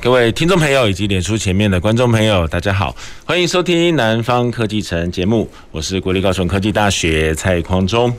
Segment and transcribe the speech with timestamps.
[0.00, 2.94] 各位听众朋友以及脸书前面的观众朋友，大家好，
[3.24, 8.16] 欢迎收听《南方科技城》节目，我是国立高雄科技大学蔡匡忠。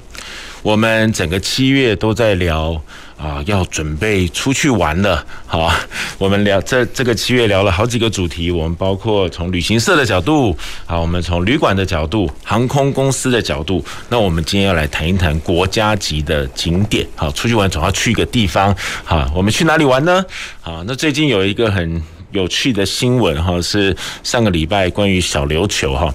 [0.61, 2.79] 我们整个七月都在聊
[3.21, 5.25] 啊，要准备出去玩了。
[5.45, 5.69] 好，
[6.17, 13.83] 我们聊这这个七月聊了好几个主题，我们包括从旅行社的角度，好，我们从旅馆的角度，航空公司的角度。
[14.07, 17.05] 那我们今天要来谈一谈国家级的景点。
[17.15, 18.73] 好，出去玩总要去一个地方。
[19.03, 20.23] 好，我们去哪里玩呢？
[20.61, 22.01] 好，那最近有一个很
[22.31, 23.93] 有趣的新闻哈，是
[24.23, 26.13] 上个礼拜关于小琉球哈。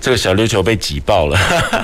[0.00, 1.36] 这个小琉球被挤爆了，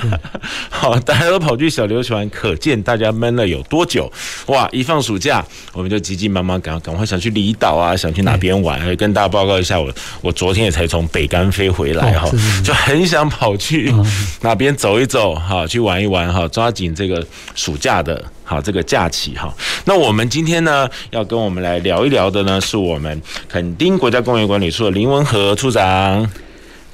[0.69, 4.11] 好，大家都跑去小琉球玩，可见大家闷了有多久。
[4.47, 4.67] 哇！
[4.71, 8.95] 一放暑假，我们就急急忙忙赶赶快想去离岛啊，想去哪边玩。
[8.95, 9.91] 跟大家报告一下，我
[10.21, 12.29] 我昨天也才从北干飞回来哈，
[12.63, 13.93] 就很想跑去
[14.41, 17.25] 哪边走一走哈，去玩一玩哈，抓紧这个
[17.55, 19.53] 暑假的好这个假期哈。
[19.85, 26.27] 那我们今天呢，要跟我们来聊一聊的呢，是我们垦丁国家公园管理处的林文和处长。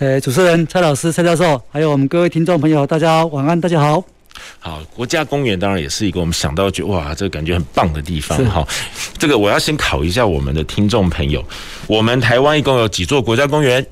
[0.04, 4.04] 呃，主持人蔡老师、蔡教授，还有我们各位听众朋友，大家晚安，大家好。
[4.60, 8.68] 好，国家公园当然也是一个我们想到就哇，这个感觉很棒的地方哈。
[9.18, 11.42] 这个我要先考一下我们的听众朋友，
[11.88, 13.88] 我们台湾一共有几座国家公园？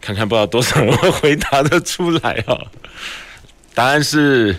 [0.00, 2.60] 看看不知道多少人会回答得出来哈。
[3.74, 4.56] 答案是。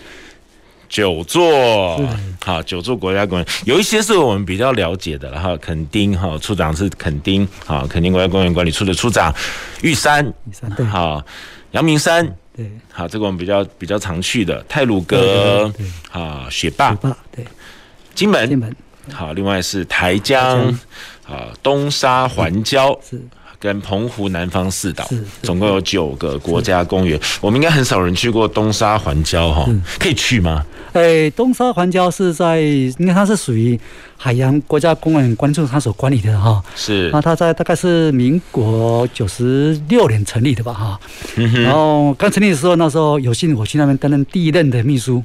[0.88, 2.00] 九座，
[2.44, 9.34] 好，九座国家公园，有一些是我们比较了解的，然后垦丁哈，处长是垦丁，好，垦丁国家公园管理处的处长，
[9.82, 11.24] 玉山，玉山对，好，
[11.72, 12.24] 阳明山，
[12.56, 15.72] 对，好，这个我们比较比较常去的，泰鲁阁，
[16.10, 16.94] 好，雪霸，
[17.30, 17.44] 对，
[18.14, 18.74] 金门，金门，
[19.12, 20.68] 好，另外是台江，
[21.26, 23.20] 啊，东沙环礁，是。
[23.58, 25.08] 跟澎湖南方四岛，
[25.42, 27.18] 总共有九个国家公园。
[27.40, 29.68] 我们应该很少人去过东沙环礁哈，
[29.98, 30.64] 可以去吗？
[30.92, 33.78] 哎、欸，东沙环礁是在，因为它是属于
[34.16, 36.62] 海洋国家公园管理处它所管理的哈。
[36.74, 37.10] 是。
[37.12, 41.00] 那它在大概是民国九十六年成立的吧哈。
[41.36, 45.22] 嗯然后刚成立的时候，那时候有幸我去那边担任第一任的秘书。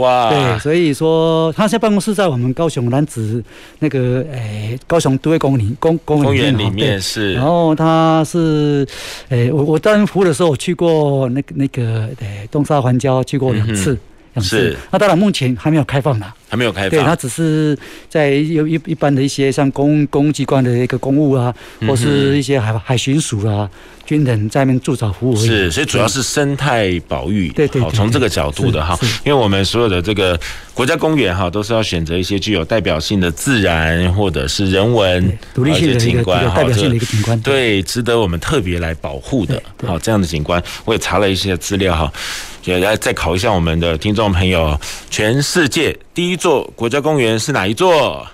[0.00, 3.42] 哇，对，所以说他现在办公室在我们高雄男子
[3.78, 8.86] 那个诶、欸、高雄都会公园公公园里面是，然后他是
[9.28, 13.90] 诶、欸、我我担任服务的时候，我去过那个那个诶东沙环礁去过两次，
[14.34, 14.58] 两、嗯、次。
[14.70, 16.34] 是，那当然目前还没有开放啦。
[16.48, 17.78] 还没有开放，对，他只是
[18.08, 21.54] 在有一一般的一些像公公务机关的一个公务啊，
[21.86, 23.70] 或是一些海海巡署啊，
[24.10, 25.36] 军人在那边驻守服务。
[25.36, 27.48] 是，所以主要是生态保育。
[27.50, 30.36] 对对，从这个角度的哈，因为我们所有的这个
[30.74, 39.62] 国家公园哈，都是要选择一些具有代表性的自然或者是人文独立性的景观，代表性的一个景观，对，值得我们特别来保护的。
[39.86, 42.12] 好，这样的景观，我也查了一些资料哈。
[42.64, 44.78] 也来再考一下我们的听众朋友，
[45.08, 48.26] 全世界第一座国家公园是哪一座？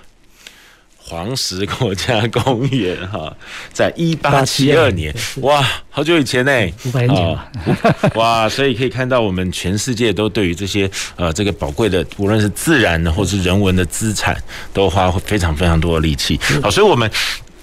[1.09, 3.33] 黄石国家公园哈，
[3.71, 6.51] 在一八七二年，哇，好久以前呢，
[6.83, 7.15] 五百年。
[7.15, 7.49] 了，
[8.15, 14.35] 哇，所以可以看到我们全世界都对于这些呃这个宝贵的，无论是自然的或是人文的资产，
[14.73, 16.37] 都花非常非常多的力气。
[16.61, 17.09] 好，所以我们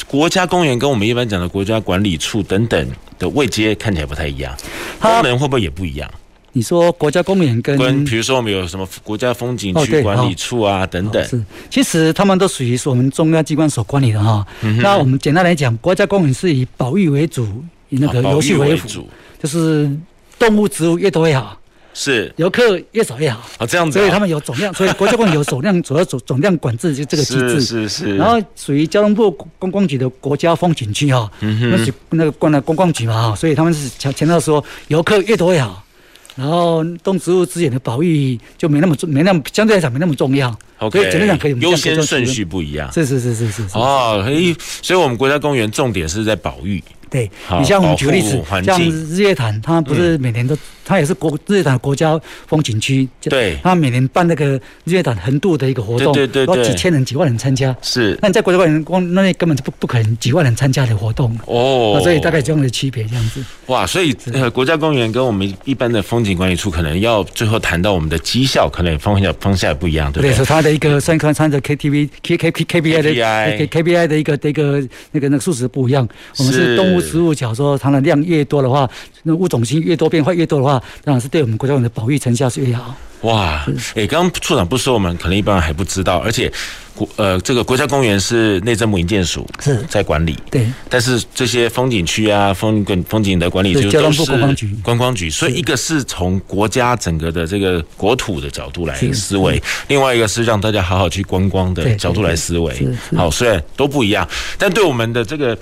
[0.06, 4.56] 国家公园跟我们一般讲的国家管理处等等的位阶看起来不太一样，
[4.98, 6.10] 功能会不会也不一样？
[6.56, 14.46] 你说国家公园跟，跟比如说我们有什么国家风景区管理处啊等等，是，其实他们都属于是我们中央机关所管理的哈。
[14.80, 17.44] 那我们简单来讲，国家公园是以保育为主，
[17.88, 18.88] 以那个游戏为辅，
[19.42, 19.90] 就是
[20.38, 21.58] 动物植物越多越好，
[21.92, 23.98] 是游客越少越好啊，这样子。
[23.98, 28.16] 所以他们有总量， 所以国家公园有总量，主要总总量管制就这个机制，是是。
[28.16, 29.28] 然后属于交通部
[29.58, 35.83] 观光局的国家风景区哈，那是那个关了观光局嘛哈，所以他们是强强调说游客越多越好。
[36.36, 40.48] 然后动植物资源的保育就没那么重，没那么相对来讲没那么重要。
[40.78, 42.92] OK，所以简单讲可以优先顺序不一样。
[42.92, 43.62] 是是是是是。
[43.74, 46.82] 哦，所以所以我们国家公园重点是在保育，
[47.14, 47.30] 对，
[47.60, 58.18] 你像我们举个例子，像日月潭，它不是每年都，它也是国日月潭国家风景区，对，它每年办那个日月潭横渡的一个活动，对对对，几千人、几万人参加，是。
[58.20, 63.44] 那你在国家公园光那里根本就不不可能几万人参加的活动哦，所以大概这样的区别这样子。
[63.66, 70.32] 哇，所以呃，国家公园跟我们一般的风景管理处可能要最后谈到我们的绩效，可能方向方向也不一样，对不对？
[70.32, 74.82] 对，是它的一个三观参的 KTV K K K K B I 的 K K B I 的一个的一个
[75.12, 76.08] 那个那个数值不一样。
[76.38, 78.88] 我们是动物植物，假如说它的量越多的话，
[79.22, 82.94] 那物种性越多，变化越多的话，当然是对我们国家的保育成效是越好。
[83.22, 86.52] 哇，哎，刚刚处长不说，我们可能一般人还不知道，而且
[86.94, 89.82] 国呃，这个国家公园是内政部营建署是。
[89.88, 102.74] 在管理，对，但是这些风景区啊、风景风景的管理就都是观光局，观光局，所以一个是从国家整个的这个国土的角度来思维，另外一个是让大家好好去观光的角度来思维，
[103.16, 104.28] 好，虽然都不一样，
[104.58, 105.56] 但对我们的这个。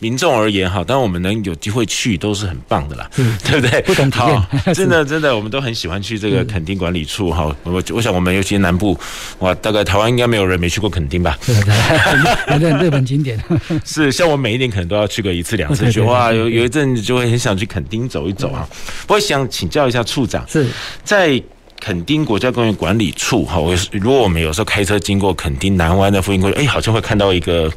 [0.00, 3.82] 民众而言，哈，当然我们能有机会去都是很棒的啦，嗯、 对不对？
[3.82, 4.42] 不同体验，
[4.74, 7.54] 真的真的，我们都很喜欢去这个垦丁管理处，哈。
[7.64, 8.96] 我我想我们尤其南部，
[9.40, 11.36] 哇，大概台湾应该没有人没去过垦丁吧？
[11.44, 13.42] 对对对，日本景点
[13.84, 18.68] 是，像我每一年可能都要去个一次两次，去哇，有有一阵子就会很想去垦丁走一走啊。
[19.08, 20.66] 我想请教一下处长，是
[21.02, 21.42] 在
[21.80, 27.68] 垦丁国家公园管理处，哈，我如果我们有时候开车经过垦丁南湾的附近公园，哎，好像会看到一个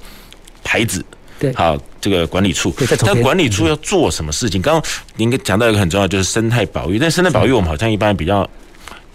[0.64, 1.04] 牌子。
[1.42, 2.72] 对，好，这个管理处，
[3.04, 4.62] 但管理处要做什么事情？
[4.62, 7.00] 刚刚您讲到一个很重要，就是生态保育。
[7.00, 8.48] 但生态保育我们好像一般比较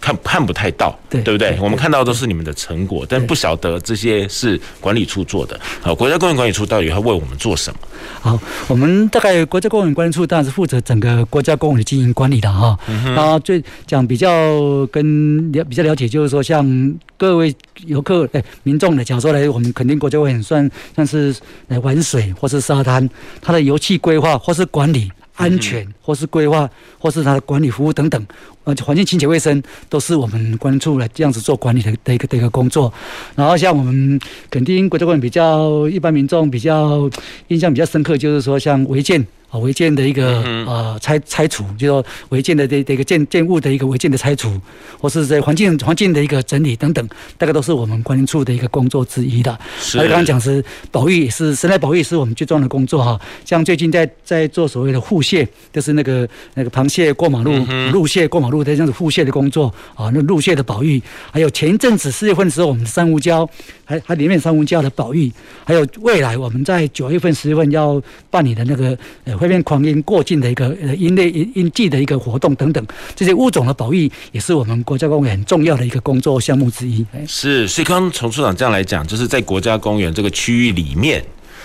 [0.01, 1.59] 看看不太到，对对不对？
[1.61, 5.59] 我们看到都是你们的成果，但不晓得这些是管理处做的。
[5.81, 7.81] 好，国家公园管理处到底要为我们做什么？
[8.21, 8.39] 好，
[8.69, 12.79] 我们大概国家公园管理处当然是负责整个国家公园的经营管理的哈。
[13.15, 17.55] 然后最讲比较跟了比较了解，就是说像各位。
[17.85, 21.37] 游客哎，民众的假如说来我们肯定国家公园算像是
[21.69, 23.07] 来玩水或是沙滩，
[23.43, 26.69] 它的游憩规划或是管理安全或是规划
[26.99, 28.27] 或是它的管理服务等等，
[28.65, 32.93] 呃，环境清洁卫生都是我们管理处来这样子做管理的的一个的一个工作。
[33.35, 34.19] 然后像我们
[34.51, 37.09] 肯定国家公园比较一般民众比较
[37.49, 39.25] 印象比较深刻，就是说像违建。
[39.57, 44.53] 啊，违建的一个呃拆拆除，就说违建的这这个建建物的一个违建的拆除，
[44.99, 47.09] 或是在环境环境的一个整理等等，
[47.39, 49.59] 大概都是我们管理处的一个工作之一的。
[49.81, 49.97] 是。
[49.99, 53.19] 还有刚刚讲是保育，是生态保育，是我们最重要的工作哈。
[53.45, 61.01] 像最近在在做所谓的护蟹，就是那个那个螃蟹过马路，陆蟹过马路的这样子护蟹的工作啊，那陆蟹的保育，
[61.31, 63.49] 还有前一阵子四月份的时候，我们的珊瑚礁，
[63.85, 65.33] 还还里面珊瑚礁的保育，
[65.65, 69.37] 还有未来我们在九月份十月份要办理的那个呃。
[69.37, 72.85] 会变狂鹰过境的一个呃鹰类鹰鹰季的一个活动等等，
[73.15, 77.05] 这些物种的保育也是我们国家公园很重要的一个工作项目之一。
[77.27, 81.25] 是，所以刚刚从处长这样来讲，就是在国家公园这个区域里面，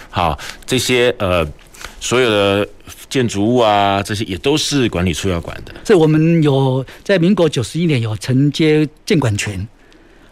[0.09, 1.47] 好，这些呃
[1.99, 2.67] 所有的
[3.09, 5.73] 建筑物啊，这些也都是管理处要管的。
[5.83, 9.67] 所以我们有在民国九十一年有承接建管权。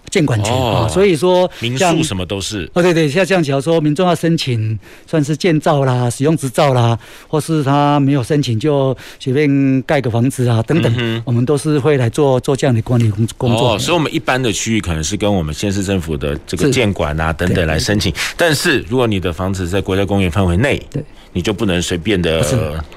[0.09, 2.69] 建管局啊，所以说民宿什么都是。
[2.73, 4.77] 哦，对对，像这样，假如说民众要申请，
[5.07, 6.97] 算是建造啦、使用执照啦，
[7.27, 13.75] 或是他没有申请就随便盖个房子啊等等，我们都是会来做做这样的管理工工作。
[13.75, 21.03] 哦，所以我们一般的区域可能是跟我们县市政府的这个建管啊等等来申请，但是如果你的房子在国家公园范围内，对。
[21.33, 22.39] 你就不能随便的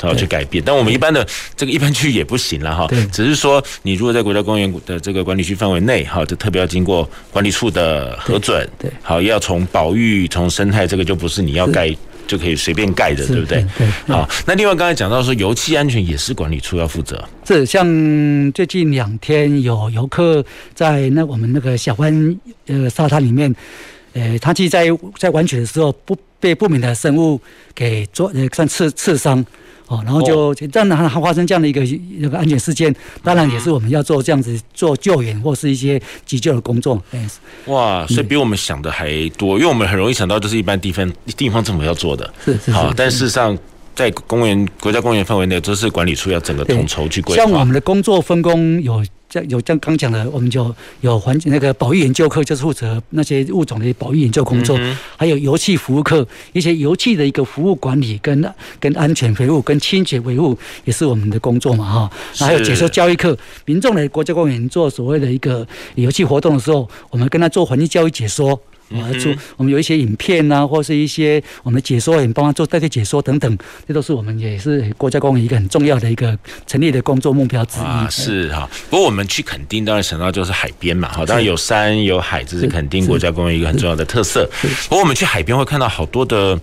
[0.00, 1.26] 然后去改变，但我们一般的
[1.56, 2.88] 这个一般区也不行了哈。
[3.12, 8.68] 只是说你如果在国家公园的这个管理区范围内，哈，就特别要经过管理处的核准。
[8.78, 11.94] 对，好，要从保育、从生态，这个就不是你要盖
[12.26, 13.64] 就可以随便盖的，对不对？
[13.76, 13.86] 对。
[14.06, 17.22] 好，那另外刚才讲到说油气安全也是管理处要负责。
[17.44, 17.84] 是，像
[18.52, 20.44] 最近两天有游客
[20.74, 23.54] 在那我们那个小湾呃沙滩里面，
[24.14, 24.86] 呃，他其实在
[25.18, 26.16] 在玩水的时候不。
[26.42, 27.40] 被不明的生物
[27.72, 29.46] 给做呃算刺刺伤。
[29.86, 37.00] 哦，然后就这样的还发生这样的一个一个安全事件，当然也是我们要做这样子做救援或是一些急救的工作。
[37.66, 43.56] 哇，所以比我们想的还多，因为我们很容易想到就是一般地方地方政府要做的，是是好，但事实上
[43.94, 47.42] 在公园国家公园范围内，都是管理处要整个统筹去规划。
[47.42, 49.04] 像我们的工作分工有。
[49.32, 54.78] 像有像刚讲的，我们就有环境那个保育研究课，就是负责那些物种的保育研究工作，
[55.16, 62.10] 还有油气服务课，一些油气的一个服务管理跟跟安全维护、跟清洁维护也是我们的工作嘛哈。
[62.46, 63.34] 还有解说教育课，
[63.64, 68.60] 民众来国家公园做所谓的一个游戏活动的时候，我们跟他做环境教育解说。
[68.94, 77.82] 我做，我们有一些影片呐、啊，或是一些我们解说，也帮他做代替解说等等，这都是我们也是国家公园一个很重要的一个成立的工作目标之一。
[77.82, 78.68] 啊，是哈。
[78.90, 84.48] 不过我们去垦丁，当然想到就是海边嘛，哈，当然有山有海，这是垦丁国家公园一个很重要的特色。
[84.88, 86.58] 不过我们去海边会看到好多的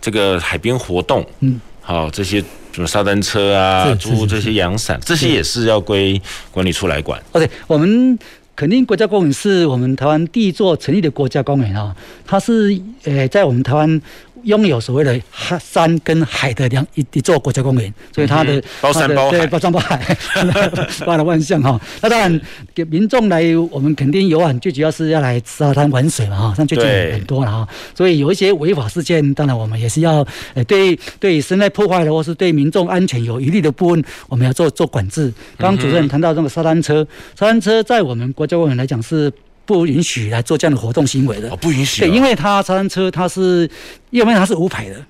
[0.00, 1.60] 这个海边活动，嗯。
[1.80, 2.42] 好这些
[2.72, 7.22] 什么沙滩车啊，租这些阳伞，这些也是要归管理处来管。
[7.30, 8.18] OK，我们
[8.56, 11.94] 肯定国家公园是我们台湾第一座成立的国家公园啊，
[12.26, 14.00] 它是呃在我们台湾。
[14.42, 20.16] 拥有所谓的海山跟海的两一一座国家公园，所以它的包山包海，对，包山包海，
[21.04, 21.80] 包罗万象哈。
[22.00, 22.40] 那当然
[22.74, 26.54] 给民众来我们肯定游玩，最主要是要来沙滩玩水嘛哈。
[26.56, 35.32] 像最近很多了哈，所以有一些违法事件，当然我们也是要呃对对生态破坏的或是对民众安全有疑虑的部分，我们要做做管制。
[35.58, 37.06] 刚刚主任谈到这个沙滩车，
[37.38, 39.32] 沙滩车在我们国家公园来讲是。
[39.66, 42.06] 不允许来做这样的活动行为的，哦，不允许、哦。
[42.06, 43.68] 对，因为他三轮车它是，
[44.10, 45.04] 一方面它是无牌的，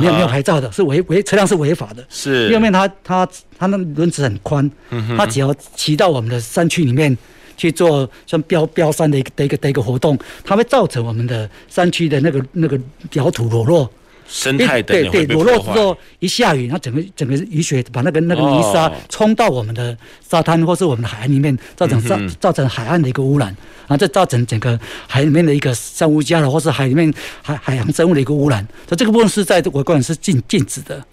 [0.00, 2.04] 没有没有牌照的，是违违车辆是违法的。
[2.08, 2.48] 是。
[2.48, 7.16] 一方面它它它那轮子很宽，嗯、哼它只要骑到我们的山区里面
[7.56, 12.80] 去做像飙飙山的一个的一个的一个活动，它会造成我们的山区的那个那个
[13.10, 13.88] 表土裸露。
[14.28, 23.48] 生态对对，裸露之后一下雨，它整个整个雨水把那个那个泥沙冲到我们的沙滩或是我们的海岸里面，造成造造成海岸的一个污染，
[23.86, 27.12] 然后再造成整个海里面的一个珊瑚礁了或是海里面
[27.42, 28.66] 海海洋生物的一个污染。
[28.88, 31.04] 所以这个部分是在我个人是禁禁止的，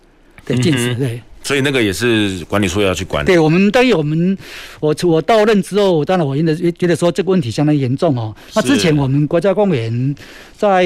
[0.45, 1.21] 对禁止对。
[1.49, 3.25] 所以那个也是管理处要去管。
[3.25, 4.37] 对，我们当然我们
[4.79, 8.35] 我我到任之后，当然我觉得觉得说这个问题相当严重哦。
[8.53, 10.15] 那之前我们国家公园
[10.55, 10.83] 在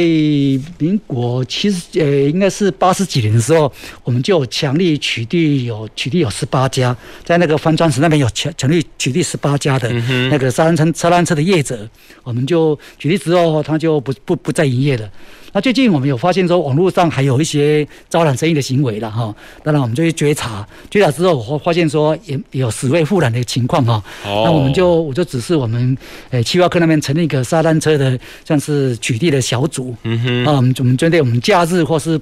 [0.78, 3.70] 民国七十呃应该是八十几年的时候，
[4.06, 9.92] 我们就强力取缔有取缔有十八家，在那个帆船石那边有强强力取缔十八家的
[10.32, 11.78] 那个三轮车沙滩车的业者，
[12.24, 15.12] 我们就取缔之后，他就不不不再营业了。
[15.54, 19.34] 那最近我们有发现说，网络上还有一些招揽生意的行为了哈。
[19.64, 24.04] 当然，我们就去觉察，觉察之后，我发现说也有死灰复燃的情况哈。
[24.26, 25.96] 那我们就我就指示我们
[26.32, 29.96] 诶，企划科那边成立一个沙滩车的像是取缔的小组。
[30.04, 30.46] 嗯哼。
[30.46, 32.20] 啊，我们我们针对我们假日或是。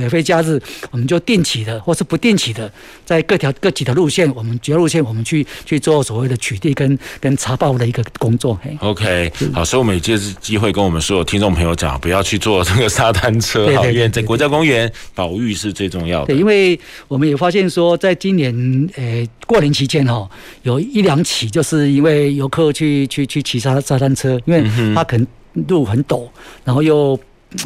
[0.00, 2.70] 非非假日，我们就定期的或是不定期的，
[3.04, 8.58] 在各条各几条路线，我们主要路线，我们去去做所谓的取缔跟跟查报的一个工作。
[8.80, 16.26] OK，好，所以我们也借此机会跟我们所有听众朋友讲，不要去坐这个沙滩车，好，因为在国家公园保育是最重要的。
[16.26, 18.52] 对，因为我们也发现说，在今年
[18.96, 20.28] 呃过年期间哈，
[20.62, 25.26] 有一两起就是因为游客去去去骑沙沙滩车，因为他可能
[25.68, 26.28] 路很陡，
[26.64, 27.18] 然后又。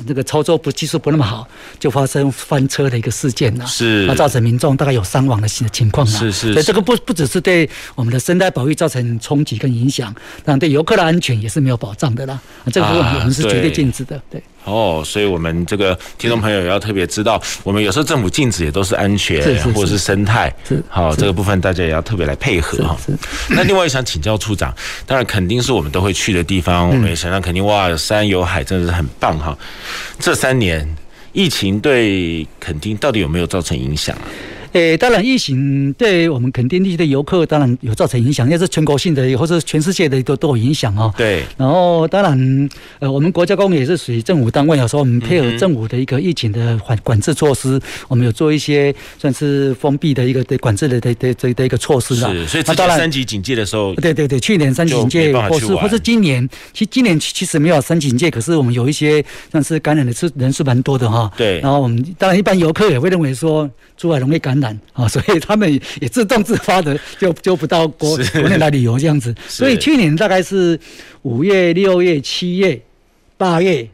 [0.07, 1.47] 这个操作不技术不那么好，
[1.79, 3.67] 就发生翻车的一个事件了。
[3.67, 6.19] 是，那造成民众大概有伤亡的情况了。
[6.19, 10.15] 是是，所以这个不不只是对我们的生态保育造成冲击跟影响，
[10.45, 12.41] 那对游客的安全也是没有保障的啦。
[12.73, 14.21] 这个部分我们是绝对禁止的。
[14.31, 14.43] 对。
[14.67, 19.41] 哦，所以我们这个听众朋友也要特别知道，我们有时候政府禁止也都是安全
[19.73, 20.53] 或者是生态。
[20.69, 20.83] 是。
[20.89, 22.97] 好，这个部分大家也要特别来配合哈。
[23.49, 24.75] 那另外想请教处长，
[25.07, 29.57] 当然肯定是我们都会去的地方，我们也想让肯定哇有山有海，真的是很棒哈。
[30.19, 30.87] 这三年
[31.33, 34.27] 疫情对垦丁到底有没有造成影响啊？
[34.77, 41.11] 诶，当然，疫情对我们肯定地区的游客当然有造成影响，也是全国性的，或者全世界的都都有影响哦。
[41.17, 41.43] 对。
[41.57, 42.69] 然后，当然，
[42.99, 52.31] 呃，我们国家公园也是属于政府单位，有时候我们配合政府的一个疫情的管管制措施，我们有做一些算是封闭的一个的管制的的的这的一个措施啦。
[52.31, 52.47] 是。
[52.47, 61.31] 所以，之前三级警戒的时候，对对对，去年三级警戒，或是或是今年，其实今年其实没有三级警戒，可是我们有一些算是感染的是人是蛮多的哈。
[61.37, 61.61] 对。
[61.61, 65.71] 然后我们当然一般游客也会认为说珠海容易感染啊，所以他们
[66.01, 69.35] 也自动自发的就就不到国国内来旅游这样子。
[69.49, 70.79] 所以去年大概是
[71.23, 72.81] 五月、六月、七月、
[73.37, 73.87] 八月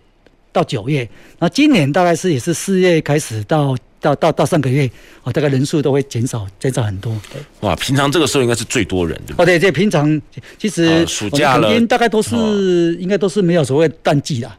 [0.52, 4.88] 到九月，那今年大概是也是四月开始到到到到上个月，
[5.22, 7.16] 哦，大概人数都会减少减少很多。
[7.60, 9.42] 哇，平常这个时候应该是最多人对不对？
[9.42, 10.20] 哦，对这，平常
[10.58, 14.50] 其实暑假了，大概都是应该都是没有所谓淡季的。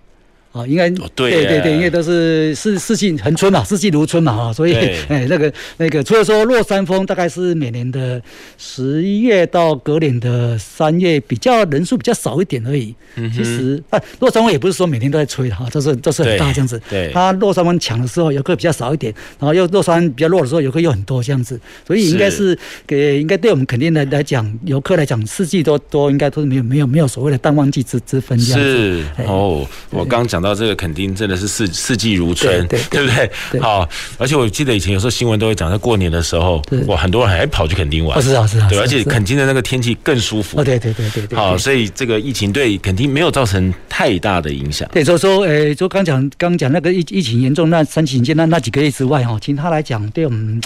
[0.53, 4.75] 啊，应该对对对，因为都是四四季恒春嘛，四季如春嘛，啊，所以
[5.09, 8.21] 哎，那个那个，除了说落山风，大概是每年的
[8.59, 12.93] 十一月到隔年的三月，比较人数比较少一点而已。
[13.35, 16.79] 其实啊，落山风也不是说每天都在吹的哈，这是这是很大这样子。
[16.87, 22.55] 对，它落山风强的时候，游客比较少一点，然后又落山比较弱的时候，游客又很多这样子，所以应该是
[22.85, 29.03] 给应该对我们肯定来来讲，游客来讲，四季都都应该都是没有没有没有所谓的淡旺季之之分这样子。
[29.17, 30.42] 是哦，我刚讲。
[30.43, 33.31] 到这个垦丁真的是四四季如春，对，不对？
[33.51, 41.39] 对好，而且我记得以前有时候新闻都会讲，在过年的时候，哇，很多人还跑去垦丁玩，是啊是啊，对，而且垦丁的那个天气更舒服，对对对对对。
[41.39, 44.87] 好，所以这个疫情对垦丁没有造成太大的影响。
[44.91, 50.59] 对，所以说，诶，就刚讲刚讲那个疫疫情严重那三级警戒那那几个月之外，哈，其他来讲，对我们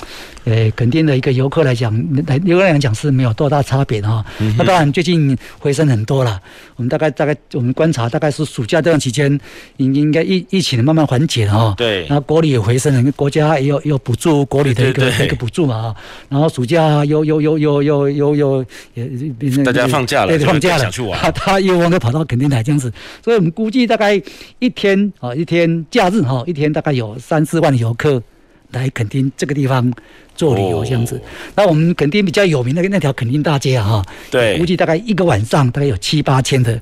[0.45, 1.93] 诶垦丁的一个游客来讲，
[2.25, 4.25] 来游客来讲是没有多大差别哈。
[4.57, 6.41] 那当然最近回升很多了，
[6.75, 9.39] 我们大概大概我们观察大概是暑假这段期间。
[9.75, 11.73] 应应该疫疫情慢慢缓解了哈。
[11.77, 12.05] 对。
[12.07, 15.95] 然后国旅也回升了，国家也有有补助国旅的一个一个补助嘛啊。
[16.29, 21.19] 然后暑假又又又又又又又也大家放假了，对，放假了，想去玩。
[21.19, 22.91] 他他又往那跑到垦丁来这样子，
[23.23, 24.21] 所以我们估计大概
[24.59, 28.21] 一天啊，一天假日哈，一天大概有三四万游客
[28.71, 29.93] 来垦丁这个地方。
[30.37, 31.21] 做旅游这样子，哦、
[31.55, 36.79] 那我们垦丁比较有名的那条垦丁大街哈，对，估计大概一个晚上大概有七八千的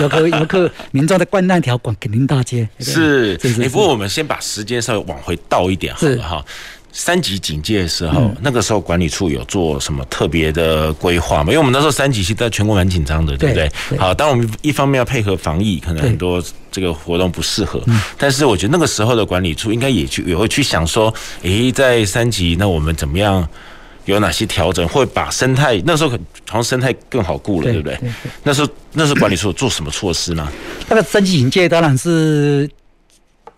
[0.00, 2.68] 游客游客民众在逛那条广肯定大街。
[2.80, 6.44] 是，哎，不过我们先把时间稍微往回倒一点好了哈。
[6.94, 11.46] 三级警戒的时候，嗯、那个时候管理处有做什么特别的规划吗？
[11.46, 13.72] 因为我们那时候三级其实在全国蛮紧张的，对不对？
[13.88, 17.82] 对好，当我们一方面要配合防疫，可能很多这个活动不适合，
[18.18, 23.48] 但是我觉得那个时候的管理处应该也去也会去想说，诶，在三级那我们怎么样
[24.04, 26.10] 有哪些调整，会把生态那时候
[26.48, 27.98] 好像生态更好顾了，对不对？
[28.42, 30.46] 那时候那时候管理处做什么措施呢？
[30.88, 32.68] 那个升级警戒当然是。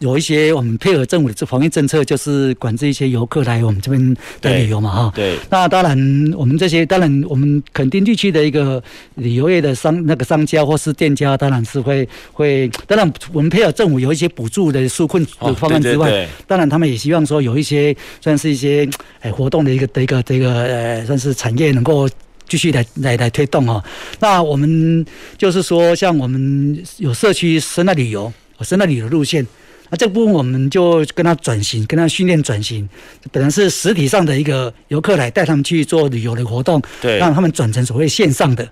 [0.04, 5.12] 有一些我们配合政府的这防疫政策，就是管制一些游客来我们这边的旅游嘛，哈。
[5.14, 5.38] 对。
[5.48, 5.96] 那当然，
[6.36, 8.82] 我们这些当然我们垦丁地区的一个
[9.14, 18.86] 旅游业的商那个商家或是店家，当然是会会，当然我们配合政府有一些补助的纾困的方案之外，当然他们也希望说有一些算是一些
[19.20, 22.06] 哎活动的一个的一个这个呃算是产业能够
[22.46, 23.82] 继续来来来推动哈。
[24.20, 25.02] 那我们
[25.38, 28.30] 就是说，像我们有社区生态旅游，
[28.60, 29.46] 生态旅游路线。
[29.90, 32.88] 那这部分我们就跟他转型，跟他训练转型，
[33.30, 38.68] 本来是实体上的一个游客来带他们去做旅游的活动，对，让他们转成所谓线上的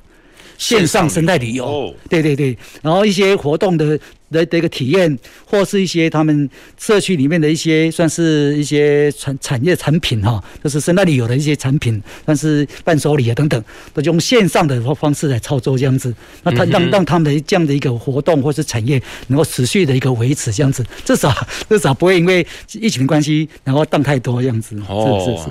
[0.63, 3.99] 线上生态旅游，对对对，然后一些活动的。
[4.33, 16.15] 的的一个体验，或是一些他们社区里面的一些，算是一些产产业产品哈，就是生态旅游的一些产品，但是伴手礼啊等等，都用线上的方式来操作这样子，
[16.45, 21.31] 那他让让他们的这样的一个活动或是产业能够持续的一个维持这样子，至少
[21.69, 22.47] 至少不会因为
[22.81, 24.75] 疫情的关系然后荡太多这样子。
[24.89, 25.51] 哦，是是。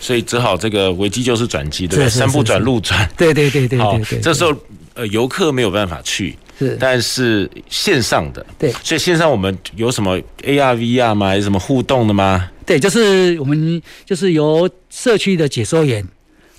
[0.00, 2.10] 所以只好这个危机就是转机，对不对？
[2.10, 4.20] 山不转路转，对对对对对对。
[4.20, 4.54] 这时候
[4.94, 6.36] 呃游客没有办法去。
[6.58, 11.36] 是，但是线上的，对，所以线上我们有什么 AR、VR 吗？
[11.36, 12.50] 有什么互动的吗？
[12.66, 16.04] 对，就是我们就是由社区的解说员。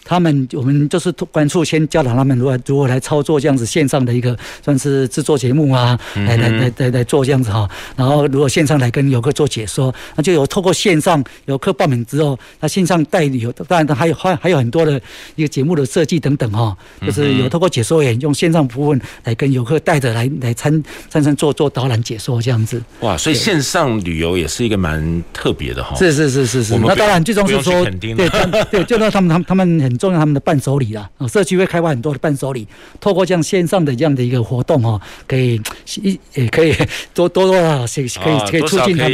[0.10, 4.36] 他们我们就是关注先教导他们如何如何来操作这样子线上的一个
[4.66, 7.70] 算是制作节目啊，来来来来来做这样子哈。
[7.96, 15.00] 然后如果线上来跟游客做解说，那就有透过线上游客报名之后，他线上带旅游，当然他还有还还有很多的
[15.36, 22.82] 一个节目的设计等等哈，就是有透过解说员用线上部分来跟游客带着来来参参参做做导览解说这样子。
[23.02, 25.96] 哇，所以线上旅游也是一个蛮特别的哈。
[25.98, 26.80] 是是是是是。
[26.80, 29.99] 那当然最终是说，对对，就让他们他们他们很。
[30.00, 32.68] 重要他们的伴手礼啦，啊，社区会开发很多的伴手礼，
[33.00, 35.62] 透过这样线上的这样的一个活动哈，可以
[36.02, 36.74] 一也可以
[37.14, 37.86] 多多多少
[38.24, 39.14] 可以可以促进他们，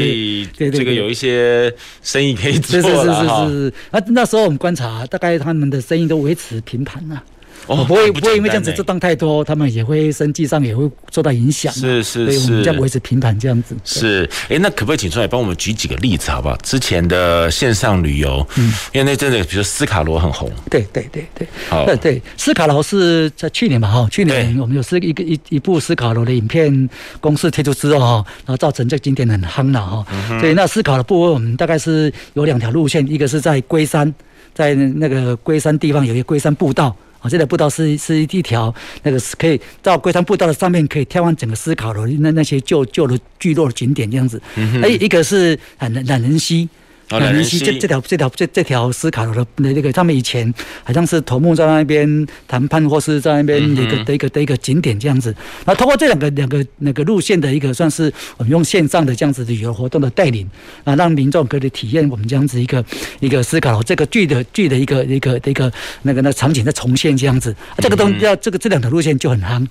[0.57, 2.85] 对对，这个有一些生意可以做了。
[2.85, 7.21] 是是是是是，那那时候我们观察，大概他们的生意都维持平盘了。
[7.67, 11.71] 哦，不会不，不会因为这样子，这档太多，他们也会生计上也会受到影响。
[11.73, 13.75] 是是是，所以我们这样维持平盘这样子。
[13.83, 16.55] 是，哎，那可不可以请出来帮我们举几个例子好不好？
[16.57, 20.51] 之前的线上旅游，嗯，因为那阵子比如说斯卡罗很红。
[20.69, 30.05] 对对对对，好，对对，斯卡罗是在去年嘛哈，去年我们有是一个一一部斯卡罗的影片公示推出之后哈，然后造成这个景点很夯了哈。
[30.39, 34.13] 所以那斯卡罗部分我们大概是有两条路线，一个是在龟山，
[34.53, 36.95] 在那个龟山地方有一个龟山步道。
[37.29, 38.73] 这条步道是是一条
[39.03, 44.41] 那个是可以到龟山步道的上面，可以眺望整个斯考罗那那些旧旧的聚落的景点这样子。
[44.55, 46.69] 嗯，哎，一个是懒懒人溪。
[47.09, 50.51] 懒人溪这这条这条这这条斯卡罗的那个，他们以前
[50.83, 55.33] 好像是头目在那边谈判，或是在那边一个的一个的一个景点这样子。
[55.65, 60.49] 那通过这两个两个那个路线的一个，算是我们用线上的这样子的旅游活动的带领
[60.83, 62.83] 啊，让民众可以体验我们这样子一个
[63.19, 67.55] 一个斯卡罗这个剧的剧的一个一个的一个那个那场景的重现这样子。
[67.77, 69.65] 这个东要这个这两条路线就很夯。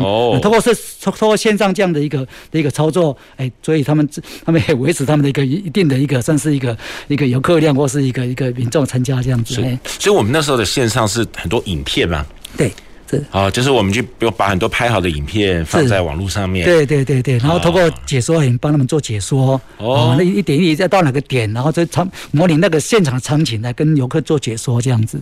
[0.00, 4.08] 哦，通过是通过线上这样的一个的一个操作，哎，所以他们
[4.44, 6.76] 他们也维持他们的一个一定的一个算是一个
[7.08, 9.54] 一个游客量或是一个一个民众参加这样子。
[9.54, 12.24] 所以，我们那时候的线上是很多影片嘛？
[12.56, 12.72] 对，
[13.08, 16.64] 是啊，就是我们就比如把很多拍好的影片放在网络上面。
[16.64, 19.60] 对对对对，然后通过解说员帮他们做解说。
[19.78, 25.20] 哦，那一点一点再到哪个点，然后再场模拟那个现场场景来跟游客做解说这样子。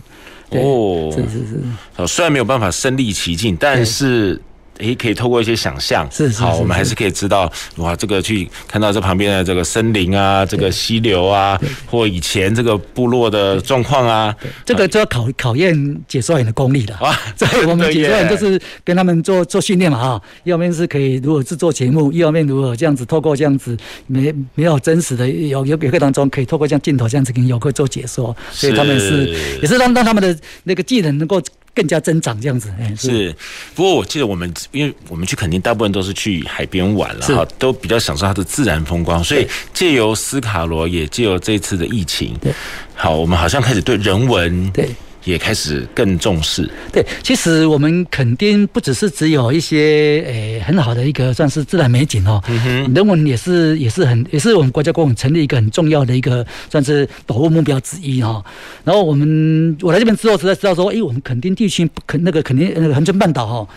[0.49, 1.61] 哦，是是是。
[1.97, 4.41] 哦，虽然没有办法身临其境，但是。
[4.79, 16.95] 诶，可以透过一些想象，是是，好，我们还是可以知道，哇，这个去看到这旁边的这个森林啊，这个溪流啊，或以前这个部落的状况啊，这个就要考考验解说员的功力了。
[16.95, 17.13] 啊。
[17.37, 29.37] 所以我们解说员就是跟他们做做训练嘛，哈，一方面是可以如何制作节目，一方面如何这样子透过这样子没没有真实的游游客当中，可以透过这样镜头这样子跟游客做解说，所以他们是。
[29.61, 31.41] 也是让让他们的那个技能能够。
[31.73, 33.35] 更加增长这样子，哎，是。
[33.75, 42.53] 不过我记得我们，因为我们去垦丁大部分都是去海边玩了哈，都比较享受它的自然风光，所以借由斯卡罗，也借由这次的疫情，对，
[42.95, 44.89] 好，我们好像开始对人文，对。
[45.23, 46.69] 也开始更重视。
[46.91, 58.43] 对，其实我们垦丁不只是只有一些诶、欸、很好的一个算是自然美景哦，嗯，人文也是也是很也是我们国家公园成立一个很重要的一个算是保护目标之一哈。
[58.83, 63.69] 然后我们我来这边之后，实在知道说，哎、欸，我们垦丁地区垦那个垦丁那个恒春半岛哈，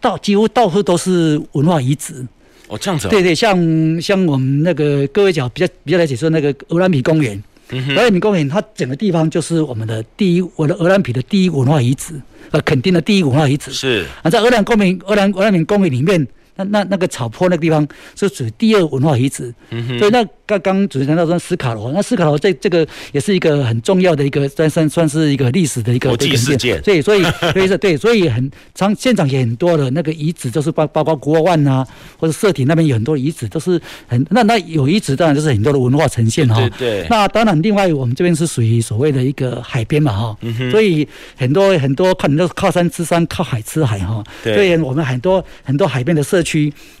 [0.00, 2.26] 到几乎到处都是文化遗址。
[2.68, 3.08] 哦，这样子。
[3.08, 7.42] 对对，像像我们那个各位讲比较比较来解说那个鹅銮鼻公园。
[7.70, 13.72] 鹅銮鼻公园，它整个地方就是我们的第一，我的鹅兰皮的第一文化遗址，呃，肯定的第一文化遗址。
[13.72, 16.26] 是啊，在鹅兰公园、鹅兰鹅銮鼻公园里面，
[16.64, 19.52] 那那那个草坡那个地方是属于第二文化遗址。
[19.70, 20.26] 嗯哼，所以那。
[20.50, 31.86] 刚刚主持人谈到说斯卡罗，那斯卡罗这这个也是一个很重要的一个算算算是一个历史的一个国际事件，所以所以所以是对，所以很常现场也很多的那个遗址，就是包包括国万啊，
[32.18, 36.56] 或者社体那边有很多遗址，都是很那那有遗址，当然就是很多的文化呈现哈。
[36.76, 37.06] 对对。
[37.08, 40.36] 那当然，另外我们这边是属于所谓的一个海边嘛哈，
[40.72, 44.24] 所以很多很多看都是靠山吃山，靠海吃海哈。
[44.42, 44.56] 对。
[44.56, 46.49] 所以我们很多很多海边的社区，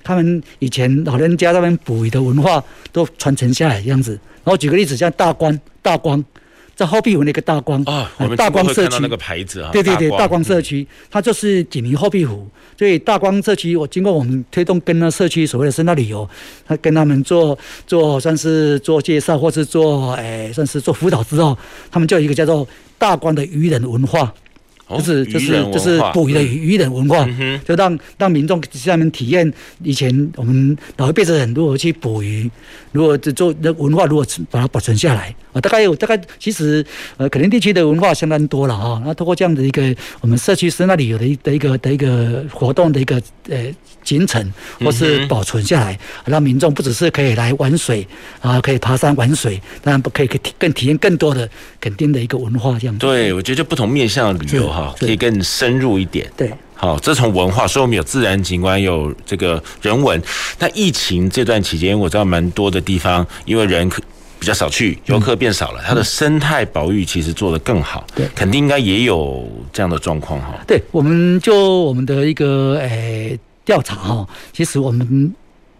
[0.02, 4.12] 他们以前老人家那边捕鱼的文化都传承下来这样子。
[4.42, 6.24] 然后举个例子，像大光大光，
[6.74, 16.26] 在后壁湖那个大光啊，我们大光社区那个牌子啊，对对对，大光社区，它就是紧邻后壁湖，所以大光社区，我经过我们推动跟那社区所谓的生态旅游，
[16.66, 21.56] 他跟他们做做算是做介绍，或是做哎算是做辅导之后，
[21.90, 24.32] 他们就有一个叫做大光的渔人文化。
[24.90, 27.24] 就是就是就是捕鱼的渔人文化，
[27.64, 32.50] 就让让民众下面体验以前我们老一辈的人如何去捕鱼，
[32.92, 36.84] 如果做那文化，如果把它保存下来啊，大概有大概其实
[37.16, 39.02] 呃，垦丁地区的文化相当多了啊。
[39.04, 43.56] 那通过这样的一个我们社区生态旅游的一的一个的一个活动的一个呃
[44.04, 48.06] 形成或是保存下来，让民众不只是可以来玩水
[48.40, 51.48] 啊，可以爬山玩水，当然不可以可以更体验更多的
[51.80, 52.96] 垦丁的一个文化这样。
[52.98, 54.94] 对，我觉得就不同面向的旅游哈。
[54.98, 56.30] 可以更深入一点。
[56.36, 60.20] 对，好，这从文化，所以我们有自然景观，有这个人文。
[60.58, 63.90] 那疫情这段期间，我知道蛮多的地方，因为人
[64.40, 68.04] 比较少去，游客变少了，它的生态保育其实做得更好。
[68.14, 70.58] 对，肯定应该也有这样的状况哈。
[70.66, 75.32] 对，我们就我们的一个诶调查哈，其实我们。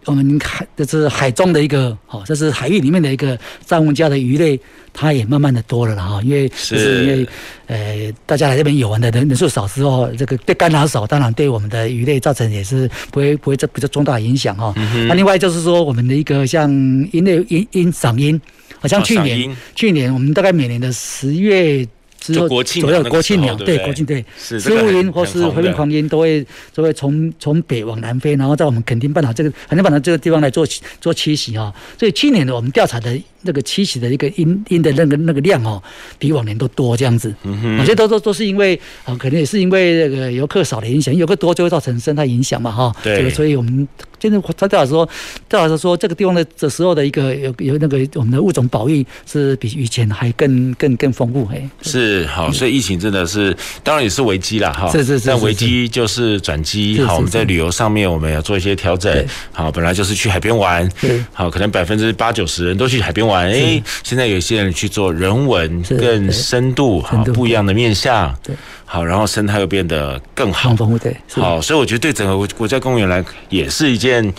[0.07, 4.59] 我们海这是海中的一个，好，这是海域里面的一个藏文家的鱼类，
[4.93, 7.29] 它也慢慢的多了了哈，因为就是因为
[7.67, 14.75] 呃大家来这边游玩的人人数少之后，这个对干扰少，当然对我们的鱼类造成也是不会不会这比较重大影响哈。
[15.07, 16.71] 那另外就是说我们的一个像
[17.13, 18.41] 音类鹰鹰赏音，
[18.79, 21.87] 好像去年去年我们大概每年的十月。
[22.21, 30.67] 之后左右国庆鸟，对国庆对，是赤腹鹰或是回民狂鹰都会都会从从北往南飞，然后在我们垦丁半岛这个垦丁半岛这个地方来做
[31.01, 31.75] 做栖息啊。
[31.99, 35.83] 所以去年的我们调查的那个栖息的一个鹰鹰的那个那个量哦，
[36.19, 37.35] 比往年都多这样子。
[37.43, 42.95] 我觉得都都都是因为啊，可能也是因为那个游客少的影响，游客多就会造成生态影响嘛哈。
[43.03, 43.89] 对，这个所以我们。
[44.21, 45.09] 现在他最好说，
[45.49, 51.69] 最好是说这个地方的这时候的一个有有那个我们的物种保育是比以前还更更更丰富哎。
[51.83, 54.91] 是好，所以疫情真的是当然也是危机了哈。
[54.91, 55.27] 是是是。
[55.27, 59.27] 但危机就是转机，好，我们在旅游上面我们要做一些调整。
[59.53, 60.89] 好，本来就是去海边玩，
[61.33, 68.35] 好，可能百分之八九十人都去海边玩，哎，现在有些人去做人文更深度，好，不一样的面向。
[68.43, 68.55] 对。
[68.93, 70.75] 好，然后生态又变得更好。
[71.01, 71.17] 对。
[71.35, 74.35] 好，所以我觉得对整个国家公园来也是一件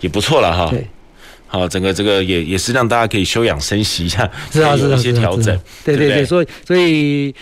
[0.00, 0.68] 也不错了哈。
[0.70, 0.86] 对。
[1.46, 5.58] 好，整个这个也也是让大家可以休养生息一下，是啊，是啊，一些调整。
[5.84, 7.34] 对对对，所以所以。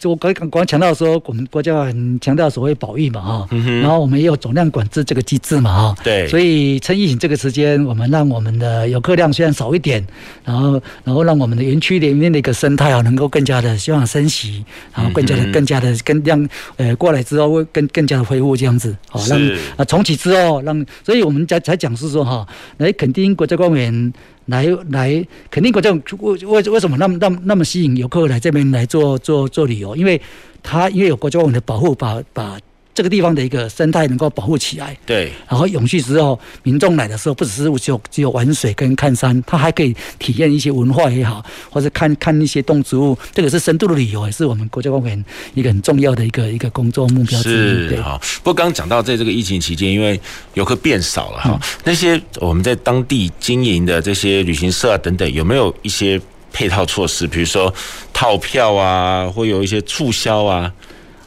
[0.00, 3.48] 就我刚刚刚强调说，我们国家很强调所谓保育嘛，哈，
[3.82, 10.02] 然后我们也有总量管制这个机制嘛，哈，对，所以趁疫情这个时间，我们让我们的游客量虽然少一点，
[10.42, 19.38] 然后然后让我们的园区里面的一个生态啊，能够更加的希望升息，然后更加的更加的更让呃过来之后会更更加的恢复这样子，好，让
[19.76, 24.10] 啊重启之后让，所以我们才才讲是说哈，来肯定国家公园。
[24.50, 29.96] 来来，肯定国家为为为什么那么那么那么吸引游客来这边来做做做旅游？
[29.96, 30.20] 因为
[30.62, 32.58] 它因为有国家网的保护，把把
[32.92, 45.24] 这个地方的一个生态能够保护起来，对，然后永续之后，民众来的时候不只是只有只有玩水跟看山，他还可以体验一些文化也好，或者看看一些动植物，这个是深度的旅游，也是我们国家公园
[45.54, 47.88] 一个很重要的一个一个工作目标之一。
[47.94, 50.20] 是哈，不过刚刚讲到在这个疫情期间，因为
[50.54, 56.20] 游客变少了哈，嗯、那些我们在当地经营的这些旅行社啊等等，有没有一些
[56.52, 57.72] 配套措施，比如说
[58.12, 60.72] 套票啊，或有一些促销啊？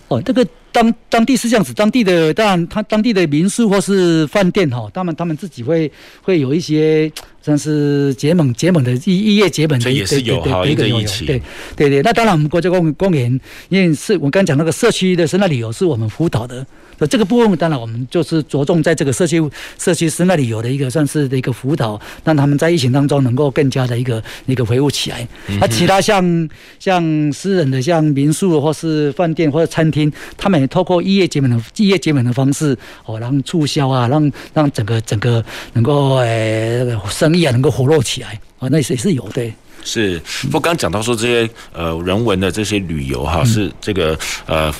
[0.09, 0.45] 哦，这个。
[0.73, 5.89] 当当地是这样子，当地的当然，他当地的民宿或是饭店哈，他们他们自己会
[6.21, 7.09] 会有一些。
[7.45, 11.41] 算是结盟结盟的，异异业结盟的，也是有好一个一起，对
[11.75, 12.01] 对对。
[12.01, 16.65] 那当然，我们国家公公园，因为是我刚刚讲那个社区的生态旅游是我们辅导的，
[17.03, 19.43] 那这个部分当然我们就是着重在这个社区
[19.77, 25.27] 社区师那里有的一个算是的一个辅导，让他们在疫情当中能够更加的一个一个恢复起来。
[25.59, 37.33] 那其他像像私人的像民宿或是饭店或者餐厅，他们也透过一夜结盟的一夜结盟的方式哦，让促销啊，让让整个整个能够诶生。
[37.33, 39.51] 意啊能够活络起来啊，那也是也是有的。
[39.83, 44.71] 是，不过刚讲到说这些呃人文的这些旅游哈，是这个呃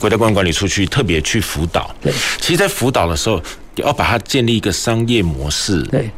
[0.00, 1.94] 国家公园管理处去特别去辅导。
[2.00, 3.40] 对，其实，在辅导的时候，
[3.76, 5.82] 要把它建立一个商业模式。
[5.84, 6.10] 对。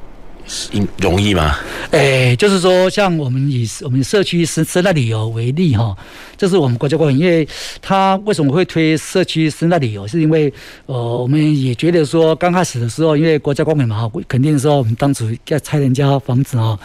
[0.99, 1.57] 容易吗？
[1.93, 5.97] 诶、欸，就是说，像我们以我们社区生生态旅游为例哈，
[6.37, 7.49] 这是我们国家公园，因为
[7.81, 10.53] 它为什么会推社区生态旅游，是因为
[10.87, 16.79] 呃，我们也觉得说，刚开始的时候，因为国家公园嘛，肯定说我们当初要拆人家房子啊，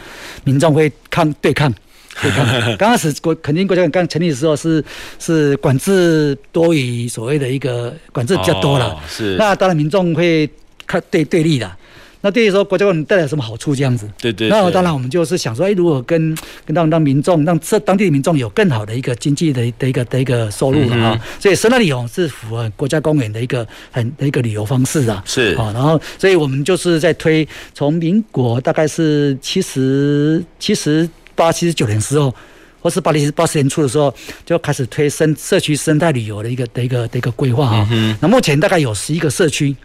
[0.44, 1.74] 民众会抗对抗对抗。
[2.78, 4.84] 刚开始国肯定国家公园刚成立的时候是
[5.20, 10.50] 是管制多于所谓的一个管制比较多了，哦、是那当然民众会
[10.86, 11.72] 看对对立的。
[12.20, 14.10] 那对于说国家公园带来什么好处这样子？
[14.18, 14.50] 对对。
[14.50, 25.24] 那当然我们就是想说，哎，如果跟跟让让民众让这当地的民众有更好的一个经济的的一个的一个收入了啊，所以生态旅游是符合国家公园的一个很的一个旅游方式啊。
[25.28, 32.34] 是啊，然后所以我们就是在推，从民国大概是七十七十八七十九年时候，
[32.82, 37.88] 或是八零八十年初的时候，就开始推生社区生态旅游的一个的一个的一个规划啊。
[38.20, 39.76] 那目前大概有十一个社区。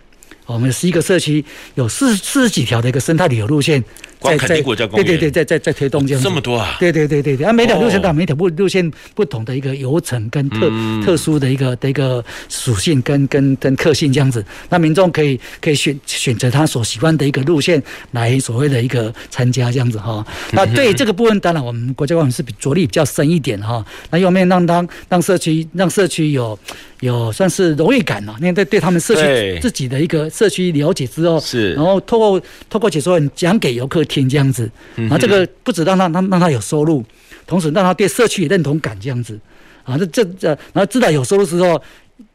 [0.47, 3.83] 我们十一个社区有四四十几条的一个生态旅游路线，
[4.21, 6.29] 在在对对对，在在在推动这样子。
[6.29, 6.77] 这么多啊！
[6.79, 10.71] 对对对对对，啊，每条路线它每条路路线不同的一个游程跟特
[11.05, 20.25] 特殊的一个的一个属性跟跟跟特性这样子，那民众可以可以选选择他所喜欢的一个路线来所谓的一个参加这样子哈。
[20.51, 23.85] 那对这个部分，当然我们国家公园是比着力比较深一点哈。
[24.11, 26.59] 那一方面让当让社区让社区有。
[27.03, 37.05] 有算是荣誉感了，那对对他们社区自己的一个社区了解之后，是，然后透过透过解说员讲给游客听这样子，然后这个不止让他让让他有收入，
[37.47, 39.39] 同时让他对社区有认同感这样子，
[39.85, 41.81] 啊，这这这，然后知道有收入之后，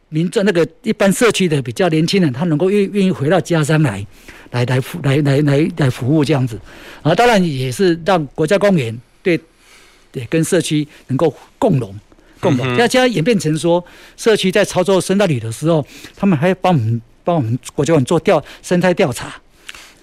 [0.10, 4.06] 民众那个一般社区的比较年轻人，他能够愿愿意回到家乡来，
[4.52, 6.60] 来来服来来来来服务这样子，
[7.02, 9.40] 啊，当然也是让国家公园对
[10.12, 11.94] 对跟社区能够共荣。
[12.40, 13.84] 共同，现在演变成说，
[14.16, 15.84] 社区在操作生态旅的时候，
[16.16, 19.34] 他们还帮我们帮我们国家公园做调生态调查。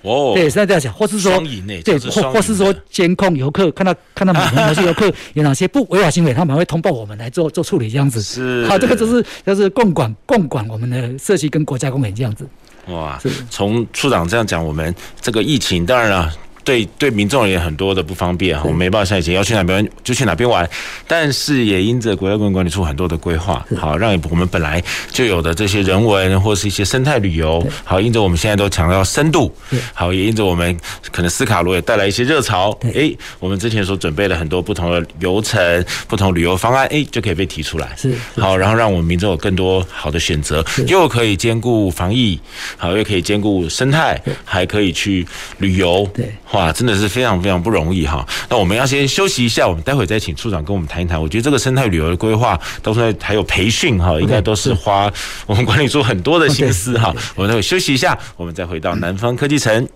[0.02, 1.42] 哦，对，生态调查，或是说，
[1.82, 8.20] 对，或或是说监控游客，看到看到哪些游客有哪些不违法行为，他们会通报我们来做做处理，这样子。
[8.20, 12.46] 是，好，这个就是就是共管共管我们的社区跟国家公园这样子。
[12.88, 16.30] 哇，从处长这样讲，我们这个疫情当然了。
[16.64, 20.68] 对对，民众也很多的不方便哈，我们没办法下以前要去哪边就去哪边玩，
[21.07, 29.55] 但是也因着国家公园管理处很多的规划，好让我们本来就有的这些人文或是一些生态旅游，好因着我们现在都强调深度，
[29.92, 30.74] 好也因着我们
[31.12, 38.14] 可能斯卡罗也带来一些热潮，哎，我们之前所准备了很多不同的游程、不同旅游方案，哎，就可以被提出来，是。
[38.38, 42.40] 好，然后让我们民众有更多好的选择，又可以兼顾防疫，
[42.79, 45.27] 好又可以兼顾生态，还可以去
[45.59, 46.33] 旅游，对。
[46.54, 48.26] 哇，真的是非常非常不容易哈。
[48.48, 51.20] 那我们要先休息一下，我们待会再请处长跟我们谈一谈。
[51.20, 55.10] 我觉得这个生态旅游的规划，到时候还有培训哈，应该都是花
[55.46, 57.12] 我们管理处很多的心思哈。
[57.34, 59.88] 我们待会休息一下，我们再回到南方科技城。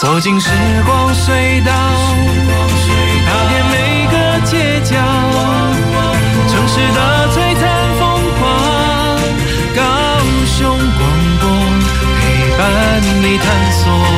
[0.00, 0.48] 走进时
[0.86, 1.72] 光隧道，
[3.26, 4.94] 踏遍每个街角，
[6.48, 7.17] 城市的
[13.30, 14.17] 你探索。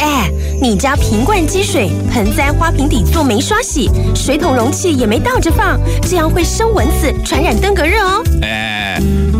[0.00, 8.22] 哎，你家瓶罐积水，盆栽花瓶底座没刷洗，水桶容器也没倒着放，这样会生蚊子，传染登革热哦。
[8.42, 8.98] 哎，